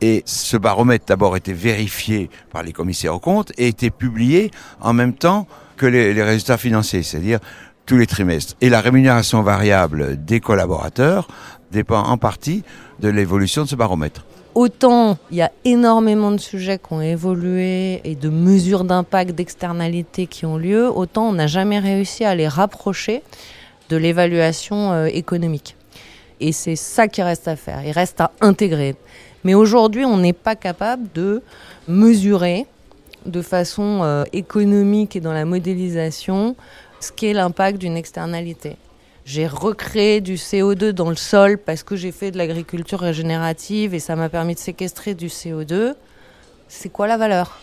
[0.01, 4.93] Et ce baromètre d'abord était vérifié par les commissaires aux comptes et était publié en
[4.93, 5.47] même temps
[5.77, 7.41] que les résultats financiers, c'est-à-dire
[7.87, 8.55] tous les trimestres.
[8.61, 11.29] Et la rémunération variable des collaborateurs
[11.73, 12.63] dépend en partie
[13.01, 14.25] de l'évolution de ce baromètre.
[14.55, 20.27] Autant il y a énormément de sujets qui ont évolué et de mesures d'impact, d'externalités
[20.27, 23.23] qui ont lieu, autant on n'a jamais réussi à les rapprocher
[23.91, 25.77] de l'évaluation euh, économique.
[26.41, 28.97] Et c'est ça qui reste à faire, il reste à intégrer.
[29.45, 31.43] Mais aujourd'hui, on n'est pas capable de
[31.87, 32.67] mesurer
[33.27, 36.57] de façon euh, économique et dans la modélisation
[37.01, 38.77] ce qu'est l'impact d'une externalité.
[39.25, 44.01] J'ai recréé du CO2 dans le sol parce que j'ai fait de l'agriculture régénérative et
[44.01, 45.95] ça m'a permis de séquestrer du CO2.
[46.69, 47.59] C'est quoi la valeur?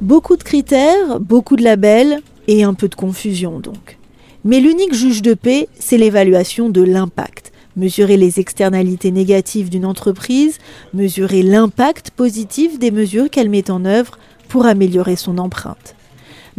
[0.00, 3.96] Beaucoup de critères, beaucoup de labels et un peu de confusion donc.
[4.44, 7.49] Mais l'unique juge de paix, c'est l'évaluation de l'impact.
[7.80, 10.58] Mesurer les externalités négatives d'une entreprise,
[10.92, 14.18] mesurer l'impact positif des mesures qu'elle met en œuvre
[14.50, 15.94] pour améliorer son empreinte.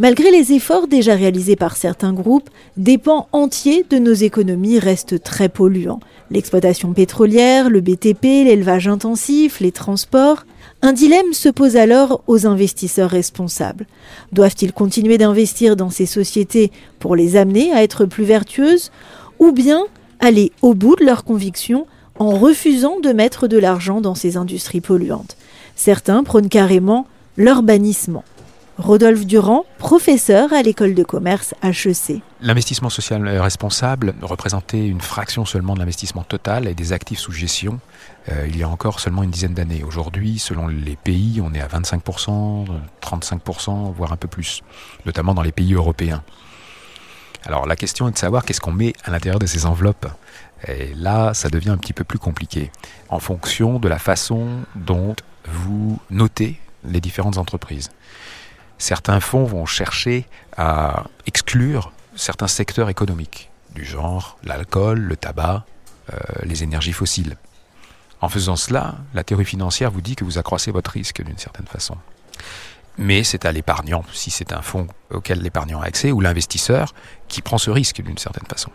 [0.00, 5.22] Malgré les efforts déjà réalisés par certains groupes, des pans entiers de nos économies restent
[5.22, 6.00] très polluants.
[6.32, 10.44] L'exploitation pétrolière, le BTP, l'élevage intensif, les transports.
[10.82, 13.86] Un dilemme se pose alors aux investisseurs responsables.
[14.32, 18.90] Doivent-ils continuer d'investir dans ces sociétés pour les amener à être plus vertueuses
[19.38, 19.84] ou bien
[20.22, 21.86] aller au bout de leurs convictions
[22.18, 25.36] en refusant de mettre de l'argent dans ces industries polluantes
[25.76, 27.06] Certains prônent carrément
[27.36, 28.24] leur bannissement.
[28.78, 32.20] Rodolphe Durand, professeur à l'école de commerce HEC.
[32.40, 37.80] L'investissement social responsable représentait une fraction seulement de l'investissement total et des actifs sous gestion
[38.30, 39.82] euh, il y a encore seulement une dizaine d'années.
[39.84, 42.66] Aujourd'hui, selon les pays, on est à 25%,
[43.02, 44.62] 35%, voire un peu plus,
[45.06, 46.22] notamment dans les pays européens.
[47.46, 50.06] Alors la question est de savoir qu'est-ce qu'on met à l'intérieur de ces enveloppes.
[50.68, 52.70] Et là, ça devient un petit peu plus compliqué,
[53.08, 57.90] en fonction de la façon dont vous notez les différentes entreprises.
[58.78, 60.26] Certains fonds vont chercher
[60.56, 65.64] à exclure certains secteurs économiques, du genre l'alcool, le tabac,
[66.12, 67.36] euh, les énergies fossiles.
[68.20, 71.66] En faisant cela, la théorie financière vous dit que vous accroissez votre risque d'une certaine
[71.66, 71.96] façon.
[72.98, 76.94] Mais c'est à l'épargnant, si c'est un fonds auquel l'épargnant a accès, ou l'investisseur,
[77.32, 78.70] qui prend ce risque d'une certaine façon.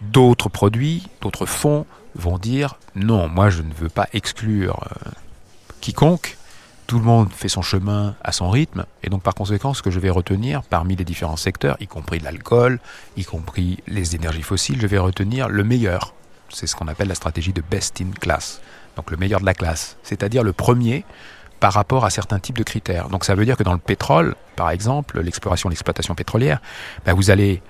[0.00, 5.10] D'autres produits, d'autres fonds vont dire non, moi je ne veux pas exclure euh,
[5.80, 6.38] quiconque,
[6.86, 9.90] tout le monde fait son chemin à son rythme, et donc par conséquent, ce que
[9.90, 12.78] je vais retenir parmi les différents secteurs, y compris l'alcool,
[13.16, 16.14] y compris les énergies fossiles, je vais retenir le meilleur.
[16.48, 18.60] C'est ce qu'on appelle la stratégie de best in class,
[18.96, 21.04] donc le meilleur de la classe, c'est-à-dire le premier
[21.60, 23.08] par rapport à certains types de critères.
[23.08, 26.60] Donc ça veut dire que dans le pétrole, par exemple, l'exploration, l'exploitation pétrolière,
[27.04, 27.62] ben vous allez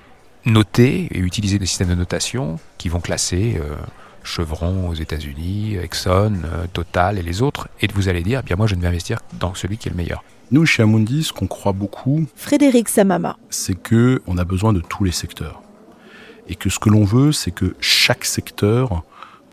[0.45, 3.75] noter et utiliser des systèmes de notation qui vont classer euh,
[4.23, 8.57] Chevron aux États-Unis, Exxon, euh, Total et les autres, et vous allez dire, eh bien
[8.57, 10.23] moi je ne vais investir dans celui qui est le meilleur.
[10.51, 14.81] Nous, chez Amundi, ce qu'on croit beaucoup, Frédéric Samama, c'est que on a besoin de
[14.81, 15.61] tous les secteurs.
[16.49, 19.03] Et que ce que l'on veut, c'est que chaque secteur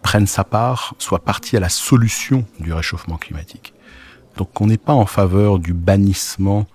[0.01, 3.73] prenne sa part, soit partie à la solution du réchauffement climatique.
[4.37, 6.65] Donc on n'est pas en faveur du bannissement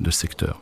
[0.00, 0.60] de secteurs.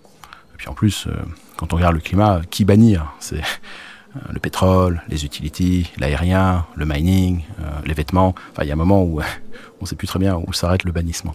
[0.54, 1.12] Et puis en plus, euh,
[1.56, 3.12] quand on regarde le climat, qui bannir?
[3.20, 8.34] C'est euh, le pétrole, les utilities, l'aérien, le mining, euh, les vêtements.
[8.52, 9.20] Enfin, il y a un moment où
[9.80, 11.34] on ne sait plus très bien où s'arrête le bannissement.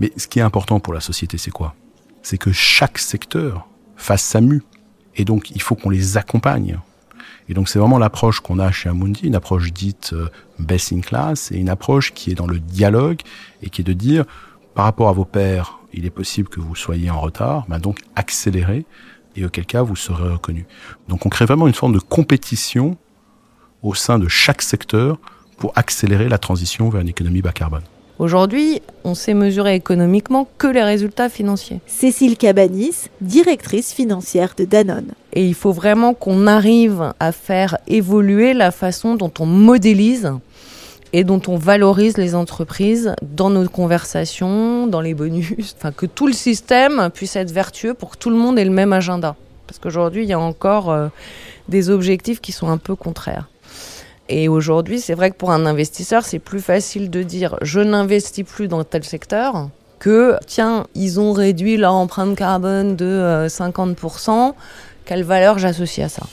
[0.00, 1.74] Mais ce qui est important pour la société, c'est quoi?
[2.22, 4.62] C'est que chaque secteur fasse sa mue.
[5.16, 6.78] Et donc, il faut qu'on les accompagne.
[7.48, 10.14] Et donc, c'est vraiment l'approche qu'on a chez Amundi, une approche dite
[10.58, 13.20] best in class, et une approche qui est dans le dialogue
[13.62, 14.24] et qui est de dire,
[14.74, 18.00] par rapport à vos pairs, il est possible que vous soyez en retard, ben donc
[18.16, 18.86] accélérez
[19.36, 20.66] et auquel cas vous serez reconnu.
[21.08, 22.96] Donc on crée vraiment une forme de compétition
[23.82, 25.18] au sein de chaque secteur
[25.58, 27.82] pour accélérer la transition vers une économie bas carbone.
[28.18, 31.80] Aujourd'hui, on sait mesurer économiquement que les résultats financiers.
[31.86, 35.12] Cécile Cabanis, directrice financière de Danone.
[35.32, 40.32] Et il faut vraiment qu'on arrive à faire évoluer la façon dont on modélise
[41.12, 46.26] et dont on valorise les entreprises dans nos conversations, dans les bonus, enfin que tout
[46.26, 49.36] le système puisse être vertueux pour que tout le monde ait le même agenda.
[49.66, 51.08] Parce qu'aujourd'hui, il y a encore euh,
[51.68, 53.48] des objectifs qui sont un peu contraires.
[54.28, 58.44] Et aujourd'hui, c'est vrai que pour un investisseur, c'est plus facile de dire je n'investis
[58.44, 64.52] plus dans tel secteur que tiens, ils ont réduit leur empreinte carbone de 50%, euh,
[65.04, 66.26] quelle valeur j'associe à ça?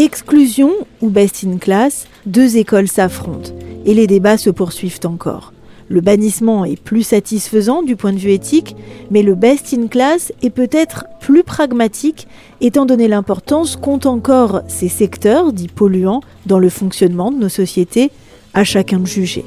[0.00, 3.50] Exclusion ou best in class, deux écoles s'affrontent
[3.84, 5.52] et les débats se poursuivent encore.
[5.90, 8.76] Le bannissement est plus satisfaisant du point de vue éthique,
[9.10, 12.28] mais le best in class est peut-être plus pragmatique
[12.62, 18.10] étant donné l'importance qu'ont encore ces secteurs dits polluants dans le fonctionnement de nos sociétés,
[18.54, 19.44] à chacun de juger.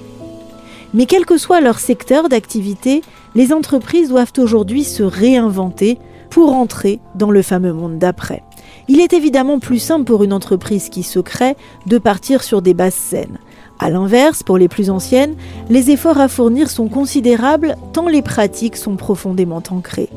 [0.94, 3.02] Mais quel que soit leur secteur d'activité,
[3.34, 5.98] les entreprises doivent aujourd'hui se réinventer
[6.30, 8.44] pour entrer dans le fameux monde d'après.
[8.88, 12.74] Il est évidemment plus simple pour une entreprise qui se crée de partir sur des
[12.74, 13.38] bases saines.
[13.80, 15.36] A l'inverse, pour les plus anciennes,
[15.70, 20.10] les efforts à fournir sont considérables tant les pratiques sont profondément ancrées.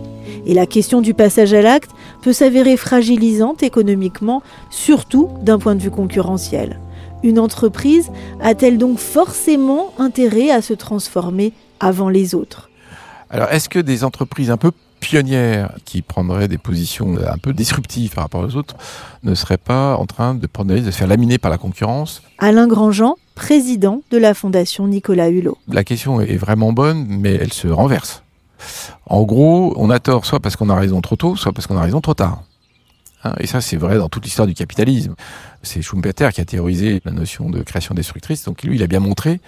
[0.46, 1.90] Et la question du passage à l'acte
[2.22, 6.80] peut s'avérer fragilisante économiquement, surtout d'un point de vue concurrentiel.
[7.22, 12.70] Une entreprise a-t-elle donc forcément intérêt à se transformer avant les autres?
[13.30, 14.70] Alors, est-ce que des entreprises un peu
[15.06, 18.74] pionnières qui prendraient des positions un peu disruptives par rapport aux autres
[19.22, 21.58] ne seraient pas en train de prendre le risque de se faire laminer par la
[21.58, 22.22] concurrence.
[22.38, 25.58] Alain Grandjean, président de la Fondation Nicolas Hulot.
[25.68, 28.24] La question est vraiment bonne, mais elle se renverse.
[29.06, 31.76] En gros, on a tort soit parce qu'on a raison trop tôt, soit parce qu'on
[31.76, 32.42] a raison trop tard.
[33.22, 35.14] Hein, et ça, c'est vrai dans toute l'histoire du capitalisme.
[35.62, 38.42] C'est Schumpeter qui a théorisé la notion de création destructrice.
[38.42, 39.40] Donc lui, il a bien montré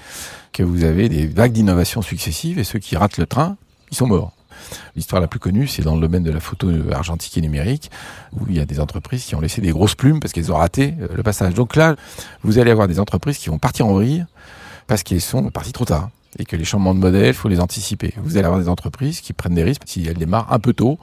[0.52, 3.56] que vous avez des vagues d'innovation successives et ceux qui ratent le train,
[3.90, 4.37] ils sont morts.
[4.96, 7.90] L'histoire la plus connue, c'est dans le domaine de la photo argentique et numérique,
[8.38, 10.56] où il y a des entreprises qui ont laissé des grosses plumes parce qu'elles ont
[10.56, 11.54] raté euh, le passage.
[11.54, 11.96] Donc là,
[12.42, 14.26] vous allez avoir des entreprises qui vont partir en vrille
[14.86, 17.60] parce qu'elles sont parties trop tard et que les changements de modèle, il faut les
[17.60, 18.14] anticiper.
[18.22, 20.98] Vous allez avoir des entreprises qui prennent des risques si elles démarrent un peu tôt.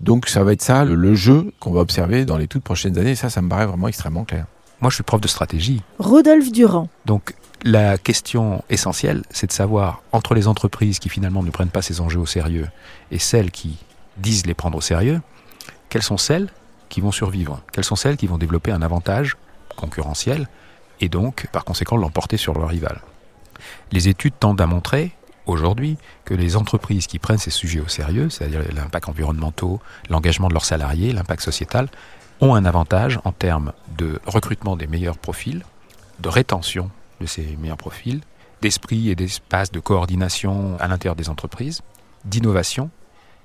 [0.00, 2.98] Donc ça va être ça le, le jeu qu'on va observer dans les toutes prochaines
[2.98, 3.12] années.
[3.12, 4.46] Et ça, ça me paraît vraiment extrêmement clair.
[4.80, 5.80] Moi, je suis prof de stratégie.
[6.00, 6.88] Rodolphe Durand.
[7.06, 11.82] Donc, la question essentielle, c'est de savoir, entre les entreprises qui finalement ne prennent pas
[11.82, 12.68] ces enjeux au sérieux
[13.10, 13.78] et celles qui
[14.16, 15.20] disent les prendre au sérieux,
[15.88, 16.48] quelles sont celles
[16.88, 17.62] qui vont survivre?
[17.72, 19.36] Quelles sont celles qui vont développer un avantage
[19.76, 20.48] concurrentiel
[21.00, 23.00] et donc, par conséquent, l'emporter sur leur rival?
[23.92, 25.12] Les études tendent à montrer
[25.46, 30.54] aujourd'hui que les entreprises qui prennent ces sujets au sérieux, c'est-à-dire l'impact environnemental, l'engagement de
[30.54, 31.88] leurs salariés, l'impact sociétal,
[32.40, 35.64] ont un avantage en termes de recrutement des meilleurs profils,
[36.20, 36.90] de rétention
[37.22, 38.20] de ces meilleurs profils,
[38.60, 41.80] d'esprit et d'espace de coordination à l'intérieur des entreprises,
[42.24, 42.90] d'innovation,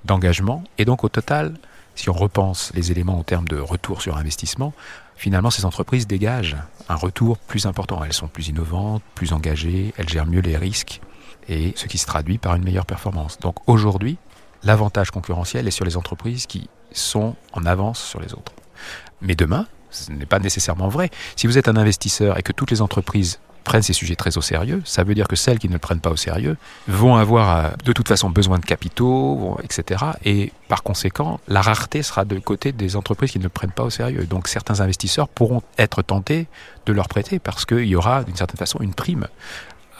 [0.04, 1.54] d'engagement, et donc au total,
[1.94, 4.72] si on repense les éléments en termes de retour sur investissement,
[5.16, 6.56] finalement ces entreprises dégagent
[6.88, 8.04] un retour plus important.
[8.04, 11.00] Elles sont plus innovantes, plus engagées, elles gèrent mieux les risques,
[11.48, 13.38] et ce qui se traduit par une meilleure performance.
[13.40, 14.18] Donc aujourd'hui,
[14.62, 18.52] l'avantage concurrentiel est sur les entreprises qui sont en avance sur les autres.
[19.20, 21.10] Mais demain, ce n'est pas nécessairement vrai.
[21.36, 24.40] Si vous êtes un investisseur et que toutes les entreprises prennent ces sujets très au
[24.40, 26.56] sérieux, ça veut dire que celles qui ne le prennent pas au sérieux
[26.88, 30.04] vont avoir euh, de toute façon besoin de capitaux, etc.
[30.24, 33.84] Et par conséquent, la rareté sera de côté des entreprises qui ne le prennent pas
[33.84, 34.24] au sérieux.
[34.24, 36.46] Donc certains investisseurs pourront être tentés
[36.86, 39.28] de leur prêter parce qu'il y aura d'une certaine façon une prime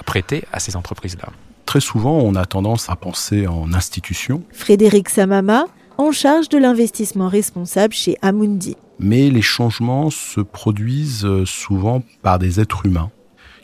[0.00, 1.28] à prêter à ces entreprises-là.
[1.66, 4.42] Très souvent, on a tendance à penser en institution.
[4.50, 5.66] Frédéric Samama,
[5.98, 8.78] en charge de l'investissement responsable chez Amundi.
[8.98, 13.10] Mais les changements se produisent euh, souvent par des êtres humains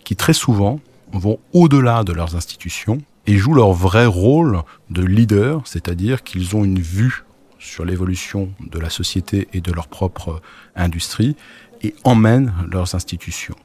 [0.04, 0.80] qui très souvent
[1.12, 6.64] vont au-delà de leurs institutions et jouent leur vrai rôle de leader, c'est-à-dire qu'ils ont
[6.64, 7.24] une vue
[7.58, 10.42] sur l'évolution de la société et de leur propre
[10.76, 11.34] industrie
[11.82, 13.56] et emmènent leurs institutions.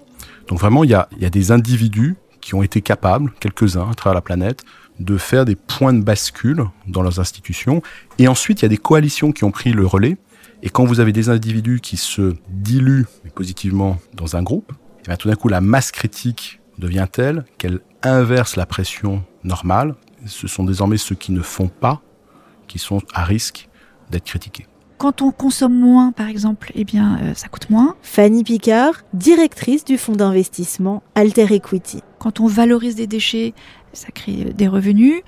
[0.47, 3.93] Donc vraiment, il y a, y a des individus qui ont été capables, quelques-uns à
[3.93, 4.63] travers la planète,
[4.99, 7.81] de faire des points de bascule dans leurs institutions.
[8.17, 10.17] Et ensuite, il y a des coalitions qui ont pris le relais.
[10.63, 14.73] Et quand vous avez des individus qui se diluent positivement dans un groupe,
[15.09, 19.95] bien tout d'un coup, la masse critique devient telle qu'elle inverse la pression normale.
[20.25, 22.01] Ce sont désormais ceux qui ne font pas
[22.67, 23.67] qui sont à risque
[24.11, 24.67] d'être critiqués.
[24.99, 27.95] Quand on consomme moins, par exemple, eh bien, euh, ça coûte moins.
[28.01, 32.01] Fanny Picard, directrice du fonds d'investissement Alter Equity.
[32.19, 33.53] Quand on valorise des déchets,
[33.93, 35.21] ça crée des revenus.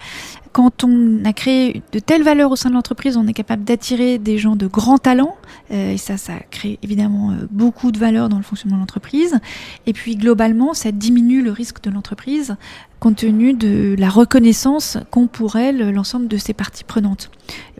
[0.51, 4.17] Quand on a créé de telles valeurs au sein de l'entreprise, on est capable d'attirer
[4.17, 5.37] des gens de grands talents.
[5.71, 9.39] Euh, et ça, ça crée évidemment euh, beaucoup de valeur dans le fonctionnement de l'entreprise.
[9.85, 12.55] Et puis globalement, ça diminue le risque de l'entreprise
[13.01, 17.31] compte tenu de la reconnaissance qu'ont pour elle l'ensemble de ses parties prenantes.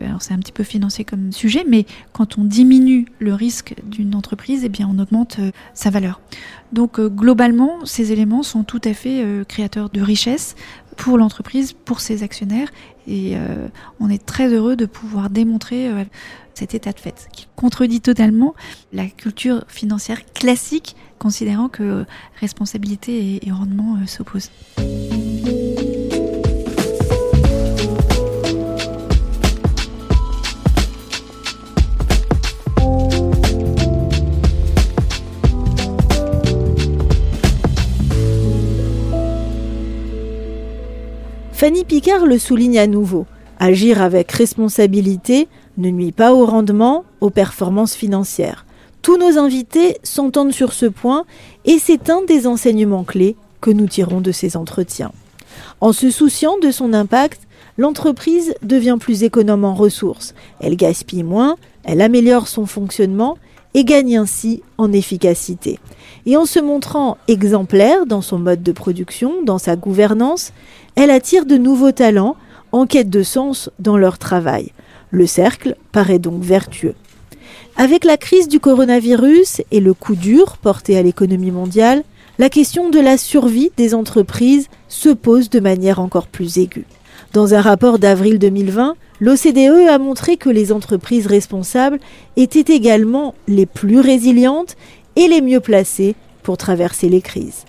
[0.02, 4.14] Alors c'est un petit peu financier comme sujet, mais quand on diminue le risque d'une
[4.14, 6.20] entreprise, eh bien on augmente euh, sa valeur.
[6.72, 10.56] Donc globalement, ces éléments sont tout à fait créateurs de richesse
[10.96, 12.68] pour l'entreprise, pour ses actionnaires.
[13.06, 13.68] Et euh,
[14.00, 16.04] on est très heureux de pouvoir démontrer euh,
[16.54, 18.54] cet état de fait qui contredit totalement
[18.92, 22.04] la culture financière classique, considérant que
[22.40, 24.50] responsabilité et, rendement euh, s'opposent.
[41.62, 43.24] Fanny Picard le souligne à nouveau.
[43.60, 45.46] Agir avec responsabilité
[45.78, 48.66] ne nuit pas au rendement, aux performances financières.
[49.00, 51.24] Tous nos invités s'entendent sur ce point
[51.64, 55.12] et c'est un des enseignements clés que nous tirons de ces entretiens.
[55.80, 57.42] En se souciant de son impact,
[57.78, 61.54] l'entreprise devient plus économe en ressources, elle gaspille moins,
[61.84, 63.38] elle améliore son fonctionnement
[63.74, 65.78] et gagne ainsi en efficacité.
[66.26, 70.52] Et en se montrant exemplaire dans son mode de production, dans sa gouvernance,
[70.96, 72.36] elle attire de nouveaux talents
[72.72, 74.72] en quête de sens dans leur travail.
[75.10, 76.94] Le cercle paraît donc vertueux.
[77.76, 82.02] Avec la crise du coronavirus et le coup dur porté à l'économie mondiale,
[82.38, 86.86] la question de la survie des entreprises se pose de manière encore plus aiguë.
[87.32, 91.98] Dans un rapport d'avril 2020, l'OCDE a montré que les entreprises responsables
[92.36, 94.76] étaient également les plus résilientes
[95.16, 97.64] et les mieux placées pour traverser les crises.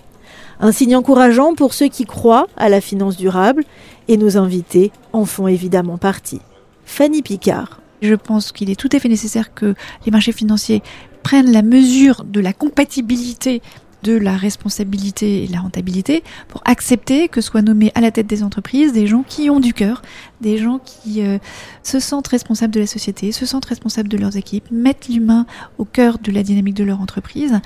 [0.60, 3.64] Un signe encourageant pour ceux qui croient à la finance durable
[4.08, 6.40] et nos invités en font évidemment partie.
[6.84, 7.80] Fanny Picard.
[8.02, 9.74] Je pense qu'il est tout à fait nécessaire que
[10.04, 10.82] les marchés financiers
[11.22, 13.62] prennent la mesure de la compatibilité
[14.04, 18.26] de la responsabilité et de la rentabilité pour accepter que soient nommés à la tête
[18.26, 20.02] des entreprises des gens qui ont du cœur,
[20.40, 21.38] des gens qui euh,
[21.82, 25.46] se sentent responsables de la société, se sentent responsables de leurs équipes, mettent l'humain
[25.78, 27.60] au cœur de la dynamique de leur entreprise.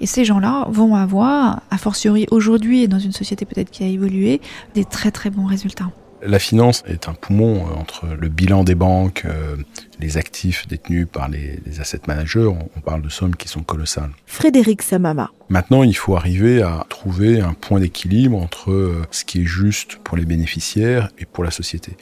[0.00, 3.86] Et ces gens-là vont avoir, a fortiori aujourd'hui et dans une société peut-être qui a
[3.86, 4.40] évolué,
[4.74, 5.90] des très très bons résultats.
[6.24, 9.56] La finance est un poumon euh, entre le bilan des banques, euh,
[9.98, 12.46] les actifs détenus par les, asset managers.
[12.76, 14.12] On parle de sommes qui sont colossales.
[14.26, 15.32] Frédéric Samama.
[15.48, 19.96] Maintenant, il faut arriver à trouver un point d'équilibre entre euh, ce qui est juste
[19.96, 21.96] pour les bénéficiaires et pour la société.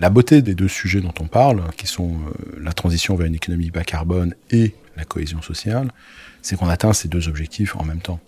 [0.00, 2.16] La beauté des deux sujets dont on parle, qui sont
[2.60, 5.92] la transition vers une économie bas carbone et la cohésion sociale,
[6.40, 8.18] c'est qu'on atteint ces deux objectifs en même temps.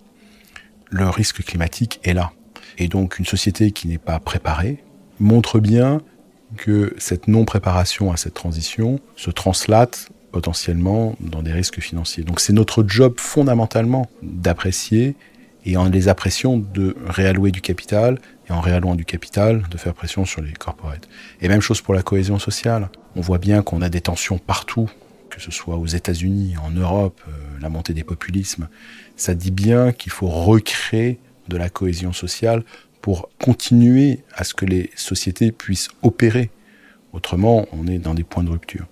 [0.89, 2.31] Le risque climatique est là.
[2.77, 4.84] Et donc une société qui n'est pas préparée,
[5.19, 6.01] montre bien
[6.57, 12.23] que cette non-préparation à cette transition se translate potentiellement dans des risques financiers.
[12.23, 15.15] Donc c'est notre job fondamentalement d'apprécier
[15.65, 19.93] et en les appréciant de réallouer du capital et en réallouant du capital de faire
[19.93, 21.07] pression sur les corporates.
[21.41, 22.89] Et même chose pour la cohésion sociale.
[23.15, 24.89] On voit bien qu'on a des tensions partout,
[25.29, 28.67] que ce soit aux États-Unis, en Europe, euh, la montée des populismes.
[29.15, 32.63] Ça dit bien qu'il faut recréer de la cohésion sociale
[33.05, 36.49] pour continuer à ce que les sociétés puissent opérer.
[37.13, 38.87] Autrement, on est dans des points de rupture.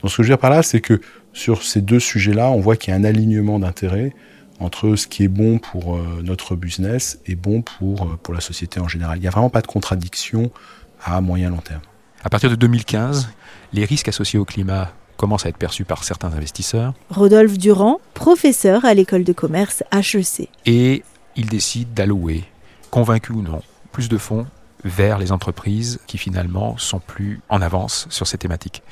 [0.00, 1.00] Donc ce que je veux dire par là, c'est que
[1.32, 4.14] sur ces deux sujets-là, on voit qu'il y a un alignement d'intérêts
[4.60, 8.40] entre ce qui est bon pour euh, notre business et bon pour, euh, pour la
[8.40, 9.18] société en général.
[9.18, 10.52] Il n'y a vraiment pas de contradiction
[11.02, 11.82] à moyen long terme.
[12.22, 13.28] À partir de 2015,
[13.72, 16.94] les risques associés au climat commencent à être perçus par certains investisseurs.
[17.10, 20.48] Rodolphe Durand, professeur à l'école de commerce HEC.
[20.64, 21.02] Et
[21.34, 22.44] ils décident d'allouer
[22.90, 23.62] convaincus ou non,
[23.92, 24.46] plus de fonds
[24.84, 28.82] vers les entreprises qui finalement sont plus en avance sur ces thématiques.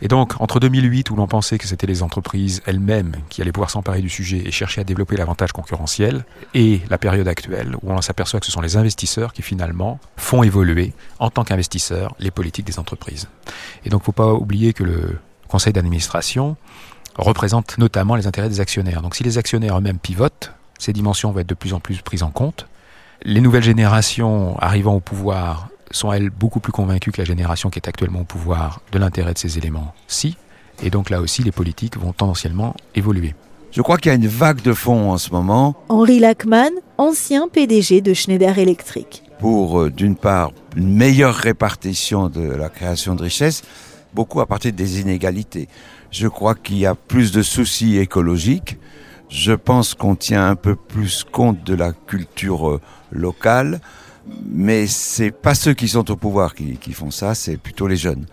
[0.00, 3.70] Et donc, entre 2008, où l'on pensait que c'était les entreprises elles-mêmes qui allaient pouvoir
[3.70, 6.24] s'emparer du sujet et chercher à développer l'avantage concurrentiel,
[6.54, 10.44] et la période actuelle, où on s'aperçoit que ce sont les investisseurs qui finalement font
[10.44, 13.26] évoluer, en tant qu'investisseurs, les politiques des entreprises.
[13.84, 15.18] Et donc, il ne faut pas oublier que le
[15.48, 16.56] conseil d'administration
[17.16, 19.02] représente notamment les intérêts des actionnaires.
[19.02, 22.22] Donc, si les actionnaires eux-mêmes pivotent, ces dimensions vont être de plus en plus prises
[22.22, 22.68] en compte.
[23.24, 27.78] Les nouvelles générations arrivant au pouvoir sont elles beaucoup plus convaincues que la génération qui
[27.78, 30.36] est actuellement au pouvoir de l'intérêt de ces éléments Si.
[30.82, 33.34] Et donc là aussi, les politiques vont tendanciellement évoluer.
[33.72, 35.74] Je crois qu'il y a une vague de fonds en ce moment.
[35.88, 39.24] Henri Lachman, ancien PDG de Schneider Electric.
[39.40, 43.62] Pour, euh, d'une part, une meilleure répartition de la création de richesses,
[44.14, 45.68] beaucoup à partir des inégalités.
[46.10, 48.78] Je crois qu'il y a plus de soucis écologiques.
[49.28, 52.80] Je pense qu'on tient un peu plus compte de la culture euh,
[53.12, 53.80] locale
[54.46, 58.26] mais c'est pas ceux qui sont au pouvoir qui, font ça, c'est plutôt les jeunes.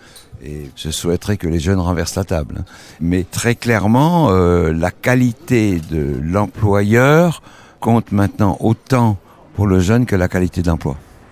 [0.44, 2.66] Et je souhaiterais que les jeunes renversent la table.
[3.00, 7.42] Mais très clairement, euh, la qualité de l'employeur
[7.80, 9.18] compte maintenant autant
[9.56, 10.72] pour le jeune que la qualité de.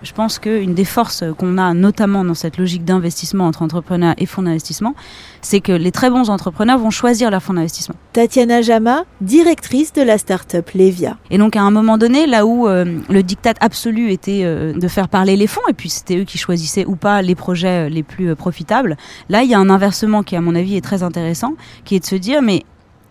[0.03, 4.25] Je pense qu'une des forces qu'on a, notamment dans cette logique d'investissement entre entrepreneurs et
[4.25, 4.95] fonds d'investissement,
[5.41, 7.95] c'est que les très bons entrepreneurs vont choisir leur fonds d'investissement.
[8.11, 11.17] Tatiana Jama, directrice de la start-up Levia.
[11.31, 14.87] Et donc à un moment donné, là où euh, le diktat absolu était euh, de
[14.89, 17.89] faire parler les fonds, et puis c'était eux qui choisissaient ou pas les projets euh,
[17.89, 18.97] les plus profitables,
[19.29, 21.53] là il y a un inversement qui à mon avis est très intéressant,
[21.85, 22.63] qui est de se dire mais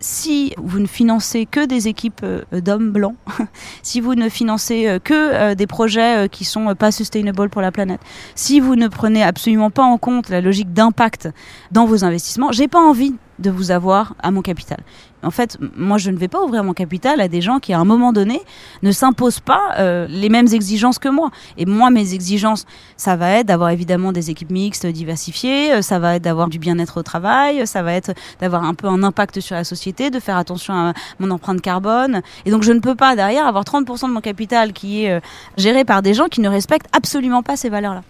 [0.03, 3.15] si vous ne financez que des équipes euh, d'hommes blancs,
[3.83, 7.71] si vous ne financez euh, que euh, des projets qui sont pas sustainable pour la
[7.71, 8.01] planète,
[8.35, 11.29] si vous ne prenez absolument pas en compte la logique d'impact
[11.71, 14.79] dans vos investissements, j'ai pas envie de vous avoir à mon capital.
[15.21, 17.79] En fait, moi, je ne vais pas ouvrir mon capital à des gens qui, à
[17.79, 18.41] un moment donné,
[18.81, 21.31] ne s'imposent pas euh, les mêmes exigences que moi.
[21.57, 22.65] Et moi, mes exigences,
[22.97, 26.59] ça va être d'avoir évidemment des équipes mixtes diversifiées, euh, ça va être d'avoir du
[26.59, 30.19] bien-être au travail, ça va être d'avoir un peu un impact sur la société, de
[30.19, 32.21] faire attention à mon empreinte carbone.
[32.45, 35.19] Et donc, je ne peux pas derrière avoir 30% de mon capital qui est euh,
[35.57, 38.03] géré par des gens qui ne respectent absolument pas ces valeurs-là.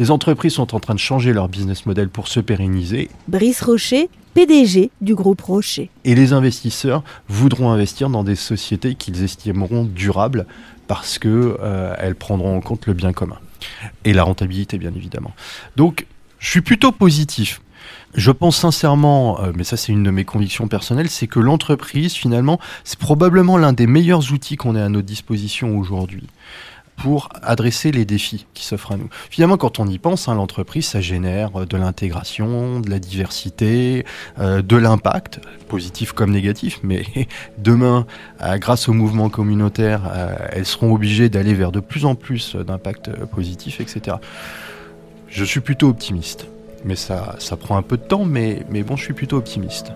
[0.00, 3.10] Les entreprises sont en train de changer leur business model pour se pérenniser.
[3.28, 5.90] Brice Rocher, PDG du groupe Rocher.
[6.04, 10.46] Et les investisseurs voudront investir dans des sociétés qu'ils estimeront durables
[10.88, 11.30] parce qu'elles
[11.60, 13.36] euh, prendront en compte le bien commun.
[14.06, 15.34] Et la rentabilité, bien évidemment.
[15.76, 16.06] Donc,
[16.38, 17.60] je suis plutôt positif.
[18.14, 22.14] Je pense sincèrement, euh, mais ça c'est une de mes convictions personnelles, c'est que l'entreprise,
[22.14, 26.24] finalement, c'est probablement l'un des meilleurs outils qu'on ait à notre disposition aujourd'hui
[27.02, 29.08] pour adresser les défis qui s'offrent à nous.
[29.30, 34.04] Finalement, quand on y pense, hein, l'entreprise, ça génère de l'intégration, de la diversité,
[34.38, 37.04] euh, de l'impact, positif comme négatif, mais
[37.58, 38.06] demain,
[38.42, 42.56] euh, grâce au mouvement communautaire, euh, elles seront obligées d'aller vers de plus en plus
[42.56, 44.18] d'impact positif, etc.
[45.28, 46.46] Je suis plutôt optimiste.
[46.84, 49.92] Mais ça, prend un peu de temps, mais bon, je suis plutôt optimiste.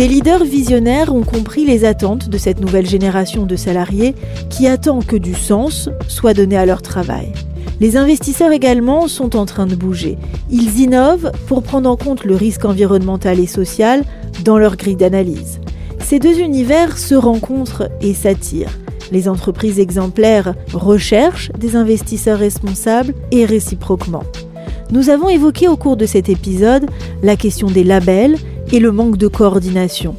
[0.00, 4.14] Des leaders visionnaires ont compris les attentes de cette nouvelle génération de salariés
[4.48, 7.30] qui attend que du sens soit donné à leur travail.
[7.80, 10.16] Les investisseurs également sont en train de bouger.
[10.50, 14.02] Ils innovent pour prendre en compte le risque environnemental et social
[14.42, 15.60] dans leur grille d'analyse.
[15.98, 18.78] Ces deux univers se rencontrent et s'attirent.
[19.12, 24.24] Les entreprises exemplaires recherchent des investisseurs responsables et réciproquement.
[24.92, 26.86] Nous avons évoqué au cours de cet épisode
[27.22, 28.36] la question des labels
[28.72, 30.14] et le manque de coordination.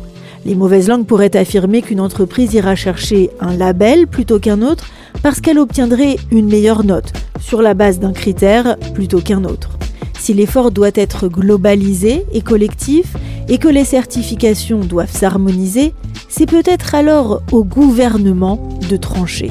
[0.46, 4.88] Les mauvaises langues pourraient affirmer qu'une entreprise ira chercher un label plutôt qu'un autre
[5.22, 9.78] parce qu'elle obtiendrait une meilleure note sur la base d'un critère plutôt qu'un autre.
[10.20, 13.16] Si l'effort doit être globalisé et collectif
[13.48, 15.94] et que les certifications doivent s'harmoniser,
[16.30, 19.50] c'est peut-être alors au gouvernement de trancher.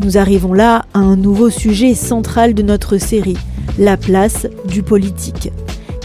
[0.00, 3.36] Nous arrivons là à un nouveau sujet central de notre série,
[3.78, 5.50] la place du politique.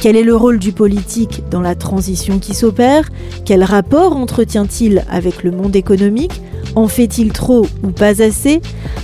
[0.04, 3.10] Quel est le rôle du politique dans la transition qui s'opère?
[3.46, 6.42] Quel rapport entretient-il avec le monde économique?
[6.76, 8.60] En fait-il trop ou pas assez?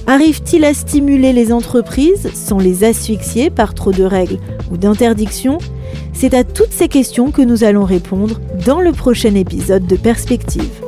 [0.07, 4.39] Arrive-t-il à stimuler les entreprises sans les asphyxier par trop de règles
[4.73, 5.59] ou d'interdictions?
[6.11, 10.81] C'est à toutes ces questions que nous allons répondre dans le prochain épisode de Perspective.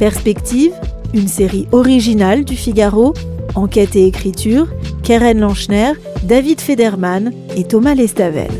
[0.00, 0.72] Perspective,
[1.14, 3.14] une série originale du Figaro,
[3.54, 4.66] enquête et écriture,
[5.04, 5.92] Keren Lanchner,
[6.24, 8.50] David Federman et Thomas Lestavel.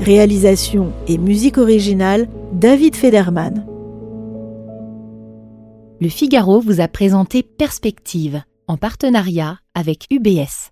[0.00, 3.66] Réalisation et musique originale, David Federman.
[6.00, 10.70] Le Figaro vous a présenté Perspective en partenariat avec UBS.